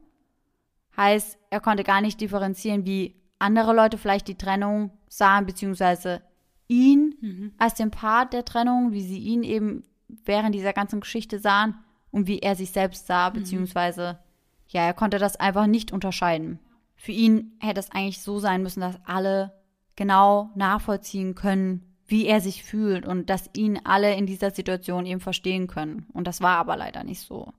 [0.95, 6.21] Heißt, er konnte gar nicht differenzieren, wie andere Leute vielleicht die Trennung sahen, beziehungsweise
[6.67, 11.75] ihn als den Part der Trennung, wie sie ihn eben während dieser ganzen Geschichte sahen
[12.11, 14.19] und wie er sich selbst sah, beziehungsweise,
[14.67, 16.59] ja, er konnte das einfach nicht unterscheiden.
[16.95, 19.51] Für ihn hätte es eigentlich so sein müssen, dass alle
[19.95, 25.19] genau nachvollziehen können, wie er sich fühlt und dass ihn alle in dieser Situation eben
[25.19, 26.05] verstehen können.
[26.13, 27.51] Und das war aber leider nicht so.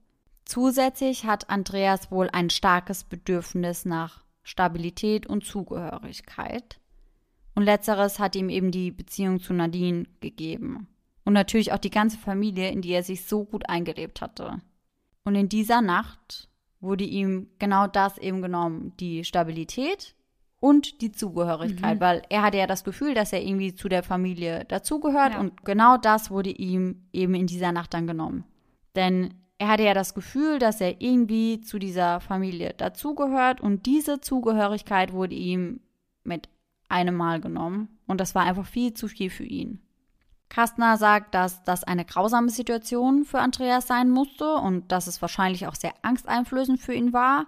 [0.44, 6.78] Zusätzlich hat Andreas wohl ein starkes Bedürfnis nach Stabilität und Zugehörigkeit.
[7.54, 10.88] Und letzteres hat ihm eben die Beziehung zu Nadine gegeben.
[11.24, 14.60] Und natürlich auch die ganze Familie, in die er sich so gut eingelebt hatte.
[15.24, 16.48] Und in dieser Nacht
[16.80, 20.14] wurde ihm genau das eben genommen, die Stabilität
[20.60, 24.64] und die Zugehörigkeit, weil er hatte ja das Gefühl, dass er irgendwie zu der Familie
[24.66, 25.40] dazugehört Ja.
[25.40, 28.44] und genau das wurde ihm eben in dieser Nacht dann genommen.
[28.94, 34.20] Denn er hatte ja das Gefühl, dass er irgendwie zu dieser Familie dazugehört und diese
[34.20, 35.80] Zugehörigkeit wurde ihm
[36.24, 36.48] mit
[36.88, 39.80] einem Mal genommen und das war einfach viel zu viel für ihn.
[40.48, 45.66] Kastner sagt, dass das eine grausame Situation für Andreas sein musste und dass es wahrscheinlich
[45.66, 47.46] auch sehr angsteinflößend für ihn war.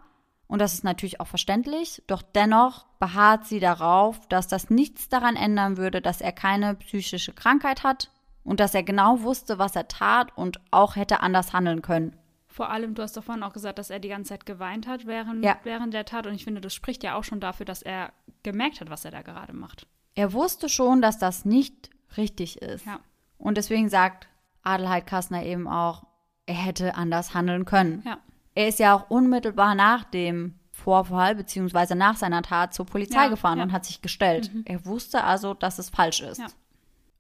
[0.49, 5.37] Und das ist natürlich auch verständlich, doch dennoch beharrt sie darauf, dass das nichts daran
[5.37, 8.11] ändern würde, dass er keine psychische Krankheit hat
[8.47, 12.17] und dass er genau wusste, was er tat und auch hätte anders handeln können.
[12.49, 15.05] Vor allem, du hast doch vorhin auch gesagt, dass er die ganze Zeit geweint hat
[15.07, 15.57] während, Ja.
[15.65, 16.27] während der Tat.
[16.27, 18.13] Und ich finde, das spricht ja auch schon dafür, dass er
[18.45, 19.87] gemerkt hat, was er da gerade macht.
[20.15, 22.87] Er wusste schon, dass das nicht richtig ist.
[22.87, 23.01] Ja.
[23.37, 24.29] Und deswegen sagt
[24.63, 26.05] Adelheid Kastner eben auch,
[26.47, 28.03] er hätte anders handeln können.
[28.07, 28.19] Ja.
[28.55, 33.29] Er ist ja auch unmittelbar nach dem Vorfall beziehungsweise nach seiner Tat zur Polizei Ja,
[33.29, 33.65] gefahren ja.
[33.67, 33.71] Mhm.
[33.71, 34.51] und hat sich gestellt.
[34.65, 36.39] Er wusste also, dass es falsch ist.
[36.39, 36.47] Ja.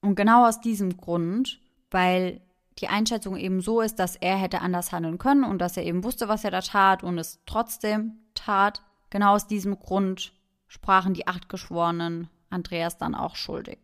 [0.00, 2.40] Und genau aus diesem Grund, weil
[2.78, 6.04] die Einschätzung eben so ist, dass er hätte anders handeln können und dass er eben
[6.04, 10.32] wusste, was er da tat und es trotzdem tat, genau aus diesem Grund
[10.68, 13.78] sprachen die acht Geschworenen Andreas dann auch schuldig,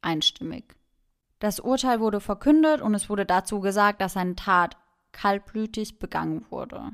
[0.00, 0.76] einstimmig.
[1.38, 4.76] Das Urteil wurde verkündet und es wurde dazu gesagt, dass seine Tat
[5.12, 6.92] kaltblütig begangen wurde.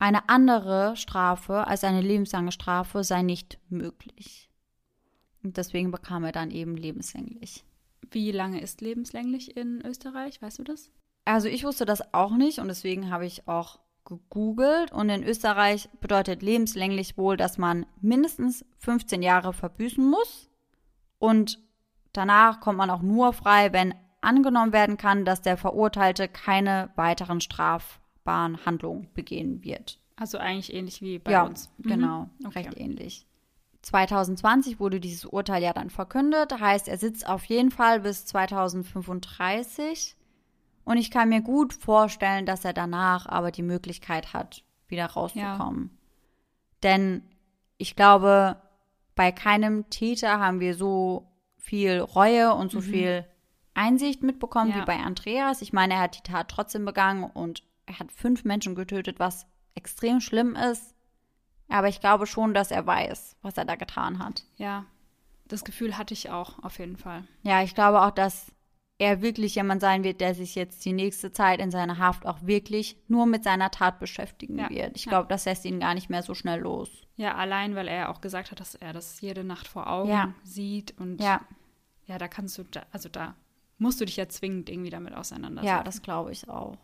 [0.00, 4.48] eine andere Strafe als eine lebenslange Strafe sei nicht möglich.
[5.42, 7.64] Und deswegen bekam er dann eben lebenslänglich.
[8.10, 10.40] Wie lange ist lebenslänglich in Österreich?
[10.42, 10.90] Weißt du das?
[11.24, 14.92] Also ich wusste das auch nicht und deswegen habe ich auch gegoogelt.
[14.92, 20.50] Und in Österreich bedeutet lebenslänglich wohl, dass man mindestens 15 Jahre verbüßen muss.
[21.18, 21.58] Und
[22.12, 27.40] danach kommt man auch nur frei, wenn angenommen werden kann, dass der Verurteilte keine weiteren
[27.40, 29.98] strafbaren Handlungen begehen wird.
[30.16, 31.70] Also eigentlich ähnlich wie bei ja, uns.
[31.78, 31.88] Mhm.
[31.88, 32.58] Genau, Okay.
[32.58, 33.26] recht ähnlich.
[33.90, 40.16] 2020 wurde dieses Urteil ja dann verkündet, heißt, er sitzt auf jeden Fall bis 2035.
[40.84, 45.98] Und ich kann mir gut vorstellen, dass er danach aber die Möglichkeit hat, wieder rauszukommen.
[46.84, 47.22] Denn
[47.78, 48.56] ich glaube,
[49.16, 51.26] bei keinem Täter haben wir so
[51.58, 53.26] viel Reue und so viel
[53.74, 54.76] Einsicht mitbekommen Mhm.
[54.76, 54.82] Ja.
[54.82, 55.62] wie bei Andreas.
[55.62, 59.46] Ich meine, er hat die Tat trotzdem begangen und er hat fünf Menschen getötet, was
[59.74, 60.94] extrem schlimm ist.
[61.70, 64.44] Aber ich glaube schon, dass er weiß, was er da getan hat.
[64.56, 64.84] Ja,
[65.46, 67.24] das Gefühl hatte ich auch auf jeden Fall.
[67.42, 68.52] Ja, ich glaube auch, dass
[68.98, 72.42] er wirklich jemand sein wird, der sich jetzt die nächste Zeit in seiner Haft auch
[72.42, 74.94] wirklich nur mit seiner Tat beschäftigen Ja, wird.
[74.96, 75.10] Ich ja.
[75.10, 76.90] glaube, das lässt ihn gar nicht mehr so schnell los.
[77.16, 80.10] Ja, allein, weil er ja auch gesagt hat, dass er das jede Nacht vor Augen
[80.10, 80.34] Ja.
[80.42, 81.40] sieht und Ja,
[82.06, 83.34] ja, da kannst du, da, also da
[83.78, 85.76] musst du dich ja zwingend irgendwie damit auseinandersetzen.
[85.78, 86.76] ja, das glaube ich auch.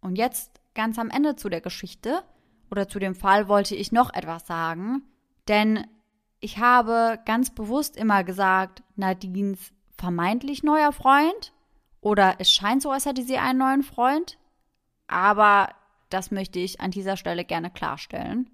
[0.00, 2.22] Und jetzt ganz am Ende zu der Geschichte
[2.72, 5.02] oder zu dem Fall wollte ich noch etwas sagen,
[5.46, 5.86] denn
[6.40, 11.52] ich habe ganz bewusst immer gesagt, Nadines vermeintlich neuer Freund
[12.00, 14.38] oder es scheint so, als hätte sie einen neuen Freund,
[15.06, 15.68] aber
[16.08, 18.48] das möchte ich an dieser Stelle gerne klarstellen,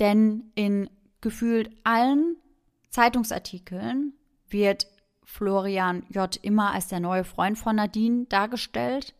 [0.00, 0.90] denn in
[1.20, 2.36] gefühlt allen
[2.88, 4.14] Zeitungsartikeln
[4.48, 4.88] wird
[5.22, 6.36] Florian J.
[6.42, 9.14] immer als der neue Freund von Nadine dargestellt.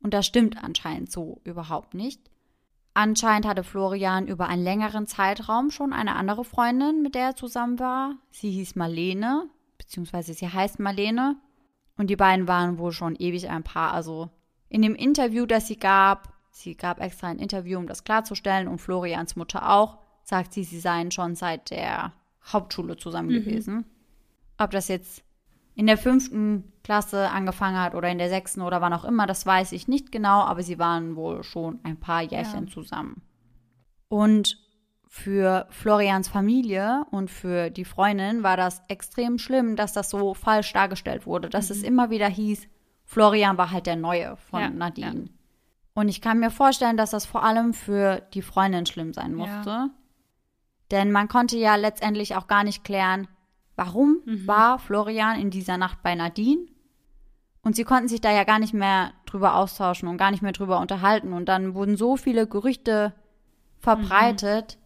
[0.00, 2.20] Und das stimmt anscheinend so überhaupt nicht.
[2.96, 7.78] Anscheinend hatte Florian über einen längeren Zeitraum schon eine andere Freundin, mit der er zusammen
[7.78, 8.14] war.
[8.30, 11.36] Sie hieß Marlene, beziehungsweise sie heißt Marlene.
[11.98, 13.92] Und die beiden waren wohl schon ewig ein Paar.
[13.92, 14.30] Also
[14.70, 18.78] in dem Interview, das sie gab, sie gab extra ein Interview, um das klarzustellen, und
[18.78, 22.14] Florians Mutter auch, sagt sie, sie seien schon seit der
[22.50, 23.84] Hauptschule zusammen gewesen.
[24.56, 25.22] Ob das jetzt
[25.76, 29.44] in der fünften Klasse angefangen hat oder in der sechsten oder wann auch immer, das
[29.46, 32.72] weiß ich nicht genau, aber sie waren wohl schon ein paar Jährchen Ja.
[32.72, 33.22] zusammen.
[34.08, 34.58] Und
[35.08, 40.72] für Florians Familie und für die Freundin war das extrem schlimm, dass das so falsch
[40.72, 42.66] dargestellt wurde, dass es immer wieder hieß,
[43.04, 45.28] Florian war halt der Neue von Ja, Nadine.
[45.94, 49.90] Und ich kann mir vorstellen, dass das vor allem für die Freundin schlimm sein musste.
[50.90, 53.28] Denn man konnte ja letztendlich auch gar nicht klären,
[53.76, 56.66] warum war Florian in dieser Nacht bei Nadine.
[57.62, 60.52] Und sie konnten sich da ja gar nicht mehr drüber austauschen und gar nicht mehr
[60.52, 61.32] drüber unterhalten.
[61.32, 63.12] Und dann wurden so viele Gerüchte
[63.78, 64.78] verbreitet,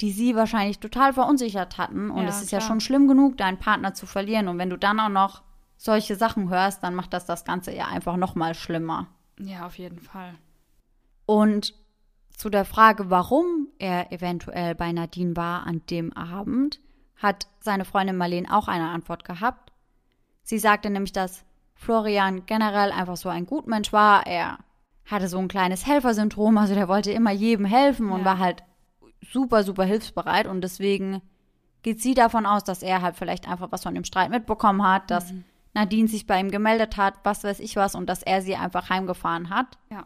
[0.00, 2.10] die sie wahrscheinlich total verunsichert hatten.
[2.10, 2.68] Und Ja, es ist ja klar.
[2.68, 4.48] schon schlimm genug, deinen Partner zu verlieren.
[4.48, 5.42] Und wenn du dann auch noch
[5.76, 9.08] solche Sachen hörst, dann macht das das Ganze ja einfach noch mal schlimmer.
[9.38, 10.34] Ja, auf jeden Fall.
[11.26, 11.74] Und
[12.36, 16.80] zu der Frage, warum er eventuell bei Nadine war an dem Abend,
[17.16, 19.72] hat seine Freundin Marlene auch eine Antwort gehabt.
[20.42, 21.44] Sie sagte nämlich, dass
[21.74, 24.26] Florian generell einfach so ein Gutmensch war.
[24.26, 24.58] Er
[25.06, 28.24] hatte so ein kleines Helfersyndrom, also der wollte immer jedem helfen und Ja.
[28.24, 28.62] war halt
[29.32, 30.46] super, super hilfsbereit.
[30.46, 31.22] Und deswegen
[31.82, 35.10] geht sie davon aus, dass er halt vielleicht einfach was von dem Streit mitbekommen hat,
[35.10, 35.32] dass
[35.74, 38.90] Nadine sich bei ihm gemeldet hat, was weiß ich was, und dass er sie einfach
[38.90, 39.78] heimgefahren hat.
[39.90, 40.04] Ja.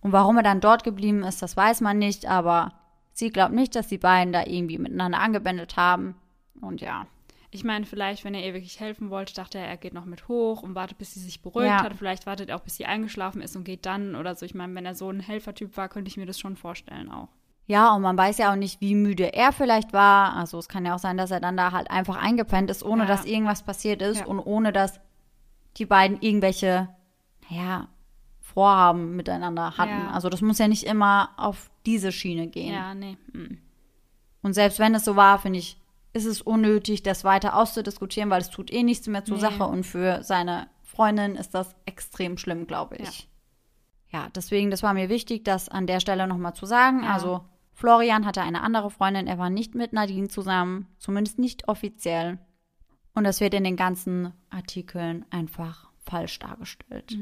[0.00, 2.72] Und warum er dann dort geblieben ist, das weiß man nicht, aber
[3.16, 6.14] sie glaubt nicht, dass die beiden da irgendwie miteinander angebändelt haben.
[6.60, 7.06] Und ja.
[7.50, 10.28] Ich meine, vielleicht, wenn er ihr wirklich helfen wollte, dachte er, er geht noch mit
[10.28, 11.82] hoch und wartet, bis sie sich beruhigt Ja.
[11.82, 11.94] hat.
[11.94, 14.44] Vielleicht wartet er auch, bis sie eingeschlafen ist und geht dann oder so.
[14.44, 17.28] Ich meine, wenn er so ein Helfertyp war, könnte ich mir das schon vorstellen auch.
[17.68, 20.34] Ja, und man weiß ja auch nicht, wie müde er vielleicht war.
[20.36, 23.04] Also es kann ja auch sein, dass er dann da halt einfach eingepennt ist, ohne
[23.04, 23.08] Ja.
[23.08, 24.26] dass irgendwas passiert ist Ja.
[24.26, 25.00] und ohne dass
[25.78, 26.88] die beiden irgendwelche,
[27.48, 27.88] naja,
[28.40, 30.08] Vorhaben miteinander hatten.
[30.12, 32.74] Also das muss ja nicht immer auf diese Schiene gehen.
[32.74, 33.16] Ja, nee.
[33.32, 33.58] mm.
[34.42, 35.80] Und selbst wenn es so war, finde ich,
[36.12, 39.42] ist es unnötig, das weiter auszudiskutieren, weil es tut eh nichts mehr zur Nee.
[39.42, 43.28] Sache und für seine Freundin ist das extrem schlimm, glaube ich.
[44.10, 44.30] Ja.
[44.34, 47.02] deswegen, das war mir wichtig, das an der Stelle nochmal zu sagen.
[47.02, 47.12] Ja.
[47.12, 52.38] Also, Florian hatte eine andere Freundin, er war nicht mit Nadine zusammen, zumindest nicht offiziell.
[53.14, 57.16] Und das wird in den ganzen Artikeln einfach falsch dargestellt.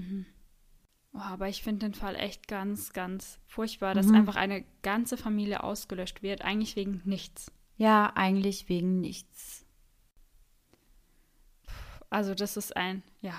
[1.15, 4.17] Oh, aber ich finde den Fall echt ganz, ganz furchtbar, dass Mhm.
[4.17, 7.53] einfach eine ganze Familie ausgelöscht wird, eigentlich wegen nichts.
[7.77, 9.65] Ja, eigentlich wegen nichts.
[12.11, 13.35] Also das ist ein, ja.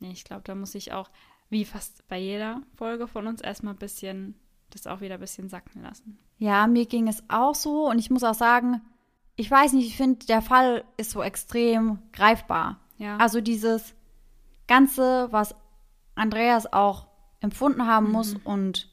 [0.00, 1.10] Nee, ich glaube, da muss ich auch,
[1.48, 4.34] wie fast bei jeder Folge von uns, erstmal ein bisschen
[4.70, 6.18] das auch wieder ein bisschen sacken lassen.
[6.38, 8.82] Ja, mir ging es auch so und ich muss auch sagen,
[9.36, 12.80] ich weiß nicht, ich finde, der Fall ist so extrem greifbar.
[12.98, 13.16] Ja.
[13.18, 13.94] Also dieses
[14.66, 15.54] Ganze, was
[16.16, 17.06] Andreas auch
[17.40, 18.88] empfunden haben muss und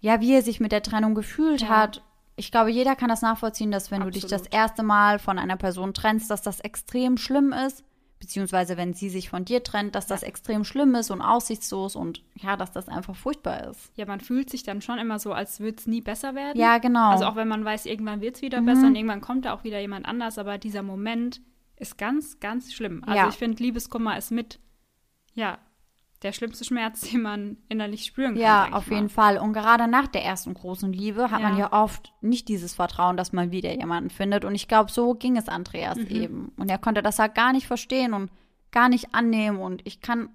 [0.00, 1.68] ja, wie er sich mit der Trennung gefühlt Ja.
[1.68, 2.02] hat.
[2.36, 4.54] Ich glaube, jeder kann das nachvollziehen, dass wenn du dich das Absolut.
[4.54, 7.84] erste Mal von einer Person trennst, dass das extrem schlimm ist.
[8.18, 12.22] Beziehungsweise wenn sie sich von dir trennt, dass das extrem schlimm ist und aussichtslos und
[12.36, 13.90] ja, dass das einfach furchtbar ist.
[13.96, 16.56] Ja, man fühlt sich dann schon immer so, als würde es nie besser werden.
[16.58, 17.10] Ja, genau.
[17.10, 18.66] Also auch wenn man weiß, irgendwann wird es wieder Mhm.
[18.66, 21.40] besser und irgendwann kommt da auch wieder jemand anders, aber dieser Moment
[21.76, 23.02] ist ganz, ganz schlimm.
[23.04, 23.28] Also Ja.
[23.28, 24.60] ich finde, Liebeskummer ist mit,
[25.34, 25.58] ja,
[26.22, 28.42] der schlimmste Schmerz, den man innerlich spüren kann.
[28.42, 28.96] Ja, auf mal.
[28.96, 29.38] jeden Fall.
[29.38, 31.70] Und gerade nach der ersten großen Liebe hat man Ja.
[31.70, 34.44] ja oft nicht dieses Vertrauen, dass man wieder jemanden findet.
[34.44, 36.06] Und ich glaube, so ging es Andreas Mhm.
[36.08, 36.52] eben.
[36.56, 38.30] Und er konnte das halt gar nicht verstehen und
[38.70, 39.58] gar nicht annehmen.
[39.58, 40.30] Und ich kann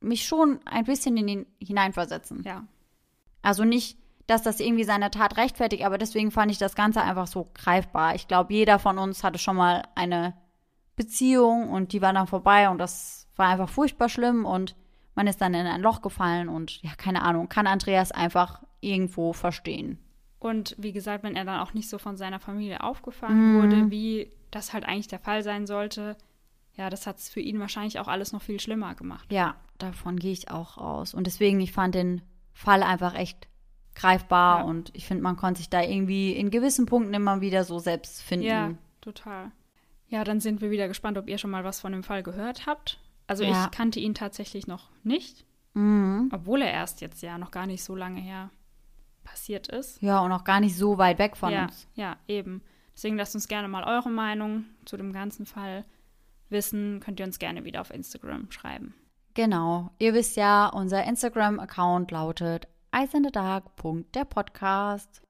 [0.00, 2.42] mich schon ein bisschen in ihn hineinversetzen.
[2.44, 2.66] Ja,
[3.42, 7.26] Also nicht, dass das irgendwie seine Tat rechtfertigt, aber deswegen fand ich das Ganze einfach
[7.28, 8.14] so greifbar.
[8.16, 10.34] Ich glaube, jeder von uns hatte schon mal eine
[10.96, 14.74] Beziehung und die war dann vorbei und das war einfach furchtbar schlimm und
[15.16, 19.32] man ist dann in ein Loch gefallen und ja, keine Ahnung, kann Andreas einfach irgendwo
[19.32, 19.98] verstehen.
[20.38, 24.30] Und wie gesagt, wenn er dann auch nicht so von seiner Familie aufgefangen wurde, wie
[24.52, 26.16] das halt eigentlich der Fall sein sollte,
[26.76, 29.32] ja, das hat es für ihn wahrscheinlich auch alles noch viel schlimmer gemacht.
[29.32, 31.14] Ja, davon gehe ich auch aus.
[31.14, 33.48] Und deswegen, ich fand den Fall einfach echt
[33.94, 34.64] greifbar Ja.
[34.66, 38.22] und ich finde, man konnte sich da irgendwie in gewissen Punkten immer wieder so selbst
[38.22, 38.44] finden.
[38.46, 39.50] Ja, total.
[40.08, 42.66] Ja, dann sind wir wieder gespannt, ob ihr schon mal was von dem Fall gehört
[42.66, 43.00] habt.
[43.26, 43.64] Also Ja.
[43.64, 46.30] ich kannte ihn tatsächlich noch nicht, Mhm.
[46.32, 48.50] obwohl er erst jetzt ja noch gar nicht so lange her
[49.24, 50.00] passiert ist.
[50.00, 51.88] Ja, und auch gar nicht so weit weg von ja, uns.
[51.94, 52.62] ja, eben.
[52.94, 55.84] Deswegen lasst uns gerne mal eure Meinung zu dem ganzen Fall
[56.48, 57.00] wissen.
[57.00, 58.94] Könnt ihr uns gerne wieder auf Instagram schreiben.
[59.34, 59.90] Genau.
[59.98, 65.22] Ihr wisst ja, unser Instagram-Account lautet eisendedark.derpodcast.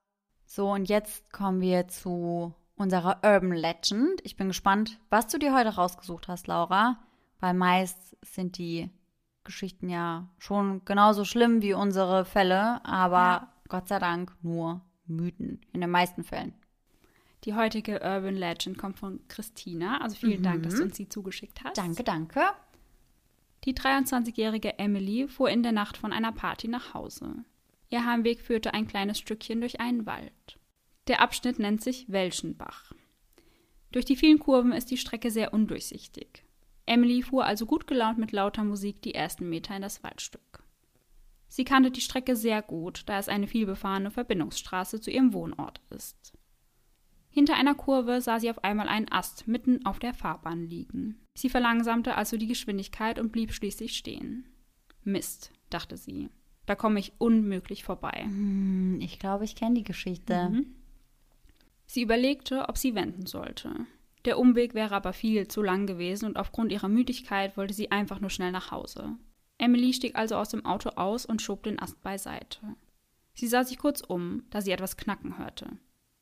[0.45, 4.21] So, und jetzt kommen wir zu unserer Urban Legend.
[4.23, 6.99] Ich bin gespannt, was du dir heute rausgesucht hast, Laura.
[7.41, 8.91] Weil meist sind die
[9.45, 13.53] Geschichten ja schon genauso schlimm wie unsere Fälle, aber Ja.
[13.69, 15.61] Gott sei Dank nur Mythen.
[15.73, 16.55] In den meisten Fällen.
[17.45, 20.01] Die heutige Urban Legend kommt von Christina.
[20.01, 21.79] Also vielen Dank, dass du uns sie zugeschickt hast.
[21.79, 22.43] Danke, danke.
[23.65, 27.45] Die 23-jährige Emily fuhr in der Nacht von einer Party nach Hause.
[27.89, 30.59] Ihr Heimweg führte ein kleines Stückchen durch einen Wald.
[31.07, 32.93] Der Abschnitt nennt sich Welschenbach.
[33.93, 36.45] Durch die vielen Kurven ist die Strecke sehr undurchsichtig.
[36.87, 40.63] Emily fuhr also gut gelaunt mit lauter Musik die ersten Meter in das Waldstück.
[41.49, 46.33] Sie kannte die Strecke sehr gut, da es eine vielbefahrene Verbindungsstraße zu ihrem Wohnort ist.
[47.31, 51.21] Hinter einer Kurve sah sie auf einmal einen Ast mitten auf der Fahrbahn liegen.
[51.35, 54.47] Sie verlangsamte also die Geschwindigkeit und blieb schließlich stehen.
[55.05, 56.31] Mist, dachte sie.
[56.65, 58.23] Da komme ich unmöglich vorbei.
[58.25, 60.49] Hm, Ich glaube, ich kenne die Geschichte.
[60.49, 60.67] Mhm.
[61.87, 63.87] Sie überlegte, ob sie wenden sollte.
[64.27, 68.21] Der Umweg wäre aber viel zu lang gewesen und aufgrund ihrer Müdigkeit wollte sie einfach
[68.21, 69.17] nur schnell nach Hause.
[69.59, 72.61] Emily stieg also aus dem Auto aus und schob den Ast beiseite.
[73.35, 75.79] Sie sah sich kurz um, da sie etwas knacken hörte.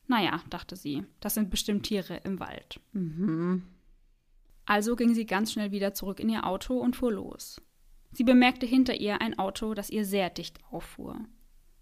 [0.07, 2.80] Naja, dachte sie, das sind bestimmt Tiere im Wald.
[2.92, 3.62] Mhm.
[4.66, 7.61] Also ging sie ganz schnell wieder zurück in ihr Auto und fuhr los.
[8.12, 11.18] Sie bemerkte hinter ihr ein Auto, das ihr sehr dicht auffuhr.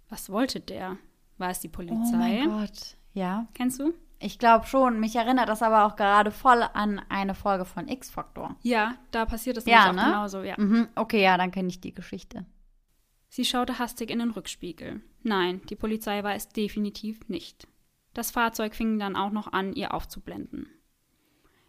[0.08, 0.98] Was wollte der?
[1.38, 2.16] War es die Oh Polizei?
[2.16, 2.96] mein Gott.
[3.12, 3.48] Ja.
[3.54, 3.92] Kennst du?
[4.22, 5.00] Ich glaube schon.
[5.00, 8.56] Mich erinnert das aber auch gerade voll an eine Folge von X-Factor.
[8.62, 10.12] Ja, da passiert es Ja, nämlich auch ne?
[10.12, 10.54] genauso, ja.
[10.58, 10.88] Mhm.
[10.94, 12.46] Okay, ja, dann kenne ich die Geschichte.
[13.28, 15.00] Sie schaute hastig in den Rückspiegel.
[15.22, 17.66] Nein, die Polizei war es definitiv nicht.
[18.14, 20.68] Das Fahrzeug fing dann auch noch an, ihr aufzublenden.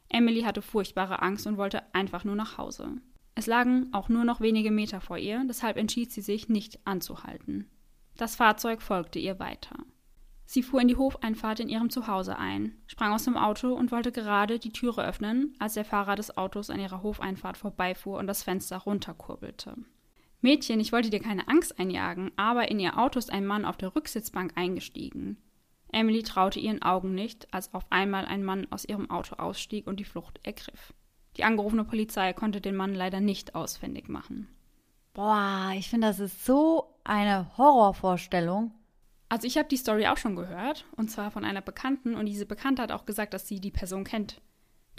[0.10, 2.98] Emily hatte furchtbare Angst und wollte einfach nur nach Hause.
[3.36, 7.70] Es lagen auch nur noch wenige Meter vor ihr, deshalb entschied sie sich, nicht anzuhalten.
[8.18, 9.78] Das Fahrzeug folgte ihr weiter.
[10.46, 14.12] Sie fuhr in die Hofeinfahrt in ihrem Zuhause ein, sprang aus dem Auto und wollte
[14.12, 18.44] gerade die Türe öffnen, als der Fahrer des Autos an ihrer Hofeinfahrt vorbeifuhr und das
[18.44, 19.76] Fenster runterkurbelte.
[20.42, 23.78] Mädchen, ich wollte dir keine Angst einjagen, aber in ihr Auto ist ein Mann auf
[23.78, 25.38] der Rücksitzbank eingestiegen.
[25.94, 30.00] Emily traute ihren Augen nicht, als auf einmal ein Mann aus ihrem Auto ausstieg und
[30.00, 30.94] die Flucht ergriff.
[31.38, 34.50] Die angerufene Polizei konnte den Mann leider nicht ausfindig machen.
[35.14, 38.72] Boah, ich finde, das ist so eine Horrorvorstellung.
[39.34, 42.46] Also ich habe die Story auch schon gehört, und zwar von einer Bekannten, und diese
[42.46, 44.40] Bekannte hat auch gesagt, dass sie die Person kennt,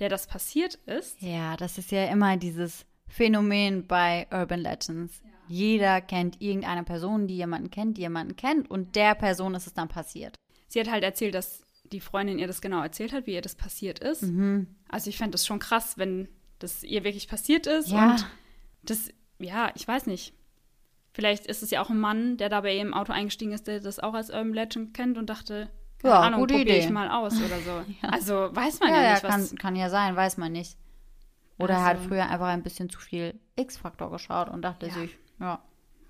[0.01, 1.23] der das passiert ist.
[1.23, 5.23] Ja, das ist ja immer dieses Phänomen bei Urban Legends.
[5.47, 9.75] Jeder kennt irgendeine Person, die jemanden kennt, die jemanden kennt, und der Person ist es
[9.75, 10.35] dann passiert.
[10.67, 11.63] Sie hat halt erzählt, dass
[11.93, 14.23] die Freundin ihr das genau erzählt hat, wie ihr das passiert ist.
[14.23, 14.67] Mhm.
[14.89, 16.27] Also ich fände das schon krass, wenn
[16.59, 18.11] das ihr wirklich passiert ist Ja.
[18.11, 18.27] und
[18.83, 20.35] das, ja, ich weiß nicht.
[21.15, 23.67] Vielleicht ist es ja auch ein Mann, der da bei ihm im Auto eingestiegen ist,
[23.69, 25.71] der das auch als Urban Legend kennt und dachte,
[26.03, 26.85] keine Ja, Ahnung, gute probiere Idee.
[26.87, 27.83] ich mal aus oder so.
[28.03, 29.31] Also weiß man ja, Ja, ja, nicht, was.
[29.51, 30.77] kann, kann ja sein, weiß man nicht.
[31.59, 34.93] Oder er hat Also- früher einfach ein bisschen zu viel X-Faktor geschaut und dachte Ja.
[34.93, 35.61] sich, ja,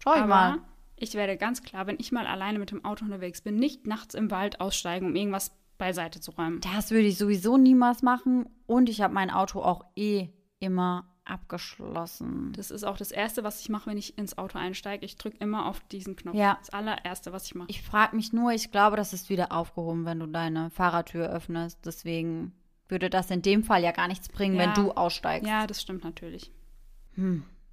[0.02, 0.58] schau ich Aber mal.
[0.96, 4.14] ich werde ganz klar, wenn ich mal alleine mit dem Auto unterwegs bin, nicht nachts
[4.14, 6.60] im Wald aussteigen, um irgendwas beiseite zu räumen.
[6.60, 8.46] Das würde ich sowieso niemals machen.
[8.66, 10.28] Und ich habe mein Auto auch eh
[10.60, 12.52] immer abgeschlossen.
[12.56, 15.04] Das ist auch das Erste, was ich mache, wenn ich ins Auto einsteige.
[15.06, 16.34] Ich drücke immer auf diesen Knopf.
[16.36, 16.56] Ja.
[16.60, 17.68] Das allererste, was ich mache.
[17.70, 21.78] Ich frage mich nur, ich glaube, das ist wieder aufgehoben, wenn du deine Fahrradtür öffnest.
[21.84, 22.52] Deswegen
[22.88, 24.62] würde das in dem Fall ja gar nichts bringen, Ja.
[24.66, 25.48] wenn du aussteigst.
[25.48, 26.52] Ja, das stimmt natürlich.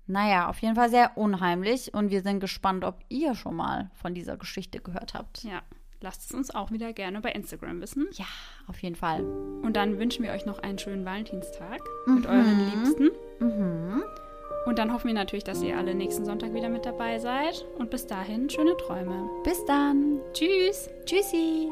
[0.07, 4.13] Naja, auf jeden Fall sehr unheimlich und wir sind gespannt, ob ihr schon mal von
[4.13, 5.43] dieser Geschichte gehört habt.
[5.43, 5.61] Ja,
[5.99, 8.07] lasst es uns auch wieder gerne bei Instagram wissen.
[8.13, 8.25] Ja,
[8.67, 9.23] auf jeden Fall.
[9.23, 13.09] Und dann wünschen wir euch noch einen schönen Valentinstag mit euren Liebsten.
[13.41, 14.03] Mhm.
[14.65, 17.65] Und dann hoffen wir natürlich, dass ihr alle nächsten Sonntag wieder mit dabei seid.
[17.77, 19.29] Und bis dahin, schöne Träume.
[19.43, 20.19] Bis dann.
[20.33, 20.89] Tschüss!
[21.05, 21.69] Tschüssi.